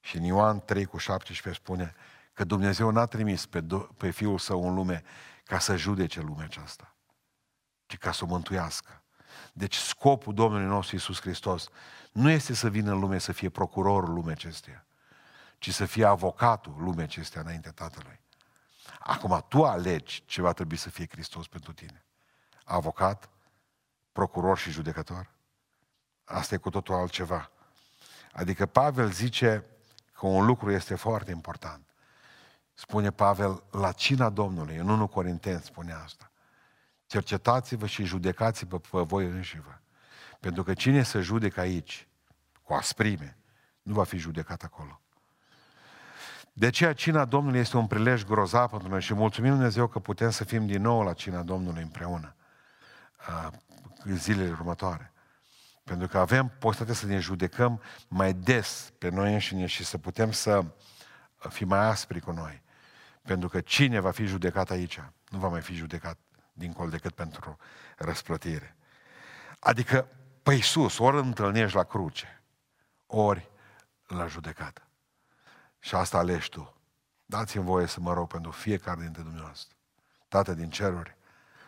Și 0.00 0.16
în 0.16 0.22
Ioan 0.22 0.60
3 0.64 0.84
cu 0.84 0.96
17 0.96 1.62
spune 1.62 1.94
că 2.32 2.44
Dumnezeu 2.44 2.90
n-a 2.90 3.06
trimis 3.06 3.46
pe, 3.46 3.64
pe 3.96 4.10
Fiul 4.10 4.38
Său 4.38 4.68
în 4.68 4.74
lume 4.74 5.02
ca 5.46 5.58
să 5.58 5.76
judece 5.76 6.20
lumea 6.20 6.44
aceasta, 6.44 6.94
ci 7.86 7.98
ca 7.98 8.12
să 8.12 8.24
o 8.24 8.26
mântuiască. 8.26 9.02
Deci 9.52 9.76
scopul 9.76 10.34
Domnului 10.34 10.66
nostru 10.66 10.94
Iisus 10.94 11.20
Hristos 11.20 11.68
nu 12.12 12.30
este 12.30 12.54
să 12.54 12.68
vină 12.68 12.92
în 12.92 12.98
lume 12.98 13.18
să 13.18 13.32
fie 13.32 13.48
procurorul 13.48 14.14
lumea 14.14 14.32
acesteia, 14.32 14.86
ci 15.58 15.74
să 15.74 15.84
fie 15.84 16.04
avocatul 16.04 16.74
lumea 16.78 17.04
acesteia 17.04 17.42
înainte 17.42 17.70
Tatălui. 17.70 18.20
Acum 18.98 19.44
tu 19.48 19.64
alegi 19.64 20.22
ce 20.26 20.40
va 20.40 20.52
trebui 20.52 20.76
să 20.76 20.90
fie 20.90 21.06
Hristos 21.10 21.46
pentru 21.46 21.72
tine. 21.72 22.04
Avocat, 22.64 23.28
procuror 24.12 24.58
și 24.58 24.70
judecător. 24.70 25.30
Asta 26.24 26.54
e 26.54 26.58
cu 26.58 26.70
totul 26.70 26.94
altceva. 26.94 27.50
Adică 28.32 28.66
Pavel 28.66 29.10
zice 29.10 29.64
că 30.12 30.26
un 30.26 30.46
lucru 30.46 30.70
este 30.70 30.94
foarte 30.94 31.30
important. 31.30 31.88
Spune 32.78 33.10
Pavel, 33.10 33.62
la 33.70 33.92
cina 33.92 34.30
Domnului, 34.30 34.76
în 34.76 34.88
1 34.88 35.06
Corinteni 35.06 35.60
spune 35.60 35.92
asta. 35.92 36.30
Cercetați-vă 37.06 37.86
și 37.86 38.04
judecați-vă 38.04 38.78
pe 38.78 38.98
voi 38.98 39.24
înșivă. 39.24 39.80
Pentru 40.40 40.62
că 40.62 40.74
cine 40.74 41.02
se 41.02 41.20
judecă 41.20 41.60
aici, 41.60 42.08
cu 42.62 42.72
asprime, 42.72 43.36
nu 43.82 43.92
va 43.92 44.04
fi 44.04 44.16
judecat 44.16 44.62
acolo. 44.62 45.00
De 46.52 46.66
aceea 46.66 46.92
cina 46.92 47.24
Domnului 47.24 47.60
este 47.60 47.76
un 47.76 47.86
prilej 47.86 48.24
grozav 48.24 48.70
pentru 48.70 48.88
noi 48.88 49.00
și 49.00 49.14
mulțumim 49.14 49.50
Dumnezeu 49.50 49.86
că 49.86 49.98
putem 49.98 50.30
să 50.30 50.44
fim 50.44 50.66
din 50.66 50.82
nou 50.82 51.02
la 51.02 51.12
cina 51.12 51.42
Domnului 51.42 51.82
împreună 51.82 52.34
în 54.04 54.16
zilele 54.16 54.50
următoare. 54.50 55.12
Pentru 55.84 56.08
că 56.08 56.18
avem 56.18 56.52
posibilitatea 56.58 56.94
să 56.94 57.06
ne 57.06 57.18
judecăm 57.18 57.80
mai 58.08 58.32
des 58.32 58.92
pe 58.98 59.08
noi 59.08 59.32
înșine 59.32 59.66
și 59.66 59.84
să 59.84 59.98
putem 59.98 60.32
să 60.32 60.64
fim 61.48 61.68
mai 61.68 61.86
aspri 61.86 62.20
cu 62.20 62.30
noi. 62.30 62.64
Pentru 63.26 63.48
că 63.48 63.60
cine 63.60 64.00
va 64.00 64.10
fi 64.10 64.24
judecat 64.24 64.70
aici, 64.70 65.00
nu 65.28 65.38
va 65.38 65.48
mai 65.48 65.60
fi 65.60 65.74
judecat 65.74 66.18
dincolo 66.52 66.90
decât 66.90 67.14
pentru 67.14 67.56
răsplătire. 67.96 68.76
Adică 69.58 70.08
pe 70.42 70.52
Iisus 70.52 70.98
ori 70.98 71.16
îl 71.16 71.22
întâlnești 71.22 71.76
la 71.76 71.84
cruce, 71.84 72.42
ori 73.06 73.50
la 74.06 74.26
judecată. 74.26 74.82
Și 75.78 75.94
asta 75.94 76.18
alegi 76.18 76.48
tu. 76.48 76.74
Dați-mi 77.26 77.64
voie 77.64 77.86
să 77.86 78.00
mă 78.00 78.12
rog 78.12 78.28
pentru 78.28 78.50
fiecare 78.50 79.00
dintre 79.00 79.22
dumneavoastră. 79.22 79.76
Tată 80.28 80.54
din 80.54 80.70
ceruri, 80.70 81.16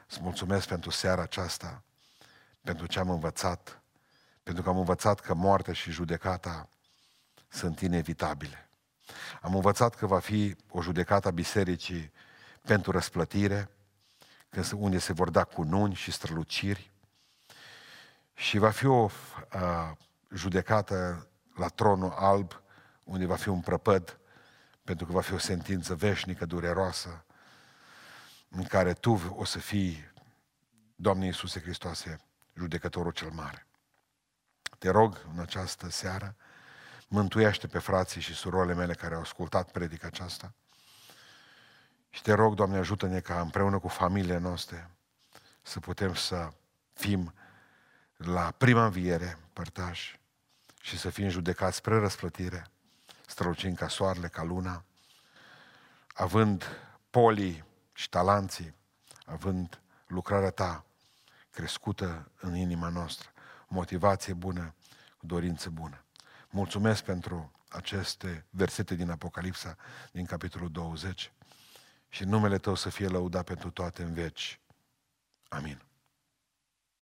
îți 0.09 0.21
mulțumesc 0.23 0.69
pentru 0.69 0.91
seara 0.91 1.23
aceasta, 1.23 1.83
pentru 2.61 2.87
ce 2.87 2.99
am 2.99 3.11
învățat, 3.11 3.83
pentru 4.43 4.63
că 4.63 4.69
am 4.69 4.79
învățat 4.79 5.21
că 5.21 5.35
moartea 5.35 5.73
și 5.73 5.91
judecata 5.91 6.69
sunt 7.49 7.81
inevitabile. 7.81 8.68
Am 9.41 9.55
învățat 9.55 9.95
că 9.95 10.07
va 10.07 10.19
fi 10.19 10.57
o 10.71 10.83
judecată 10.83 11.29
a 11.29 11.31
bisericii 11.31 12.13
pentru 12.63 12.91
răsplătire, 12.91 13.71
unde 14.77 14.99
se 14.99 15.13
vor 15.13 15.31
da 15.31 15.45
cununi 15.45 15.95
și 15.95 16.11
străluciri, 16.11 16.93
și 18.35 18.59
va 18.59 18.71
fi 18.71 18.87
o 18.87 19.05
uh, 19.05 19.11
judecată 20.35 21.29
la 21.55 21.69
tronul 21.69 22.11
alb, 22.11 22.63
unde 23.05 23.27
va 23.27 23.37
fi 23.37 23.49
un 23.49 23.61
prăpăd, 23.61 24.19
pentru 24.85 25.07
că 25.07 25.13
va 25.13 25.21
fi 25.21 25.33
o 25.33 25.39
sentință 25.39 25.95
veșnică, 25.95 26.47
dureroasă, 26.47 27.25
în 28.49 28.65
care 28.65 28.93
Tu 28.93 29.35
o 29.37 29.45
să 29.45 29.59
fii, 29.59 30.13
Doamne 30.97 31.27
Iisuse 31.27 31.61
Hristoase, 31.61 32.21
judecătorul 32.55 33.13
cel 33.13 33.31
mare. 33.31 33.67
Te 34.79 34.91
rog 34.91 35.27
în 35.35 35.41
această 35.41 35.91
seară, 35.91 36.37
mântuiește 37.09 37.67
pe 37.67 37.79
frații 37.79 38.21
și 38.21 38.35
surorile 38.35 38.75
mele 38.75 38.95
care 38.95 39.15
au 39.15 39.21
ascultat 39.21 39.71
predica 39.71 40.07
aceasta 40.07 40.53
și 42.11 42.23
te 42.23 42.33
rog, 42.33 42.55
Doamne, 42.55 42.79
ajută-ne 42.79 43.21
ca 43.21 43.41
împreună 43.41 43.79
cu 43.79 43.89
familiile 43.89 44.39
noastre 44.39 44.91
să 45.63 45.81
putem 45.81 46.15
să 46.15 46.49
fim 46.93 47.35
la 48.17 48.51
prima 48.57 48.85
înviere, 48.85 49.39
părtași, 49.53 50.21
și 50.81 50.99
să 50.99 51.11
fim 51.11 51.29
judecați 51.29 51.77
spre 51.77 51.99
răsplătire, 51.99 52.67
strălucind 53.27 53.77
ca 53.77 53.89
soarele, 53.89 54.29
ca 54.29 54.43
luna, 54.43 54.85
având 56.15 56.65
polii 57.11 57.65
și 57.93 58.09
talanții, 58.09 58.75
având 59.25 59.81
lucrarea 60.07 60.51
ta 60.51 60.85
crescută 61.51 62.31
în 62.41 62.57
inima 62.57 62.89
noastră, 62.89 63.29
motivație 63.69 64.33
bună, 64.35 64.75
dorință 65.21 65.71
bună. 65.71 66.03
Mulțumesc 66.51 67.05
pentru 67.05 67.53
aceste 67.69 68.47
versete 68.51 68.95
din 68.95 69.11
Apocalipsa, 69.11 69.77
din 70.13 70.25
capitolul 70.25 70.71
20 70.71 71.33
și 72.09 72.25
numele 72.25 72.59
Tău 72.59 72.75
să 72.75 72.91
fie 72.91 73.07
lăudat 73.07 73.45
pentru 73.45 73.71
toate 73.71 74.03
în 74.03 74.13
veci. 74.13 74.61
Amin. 75.49 75.88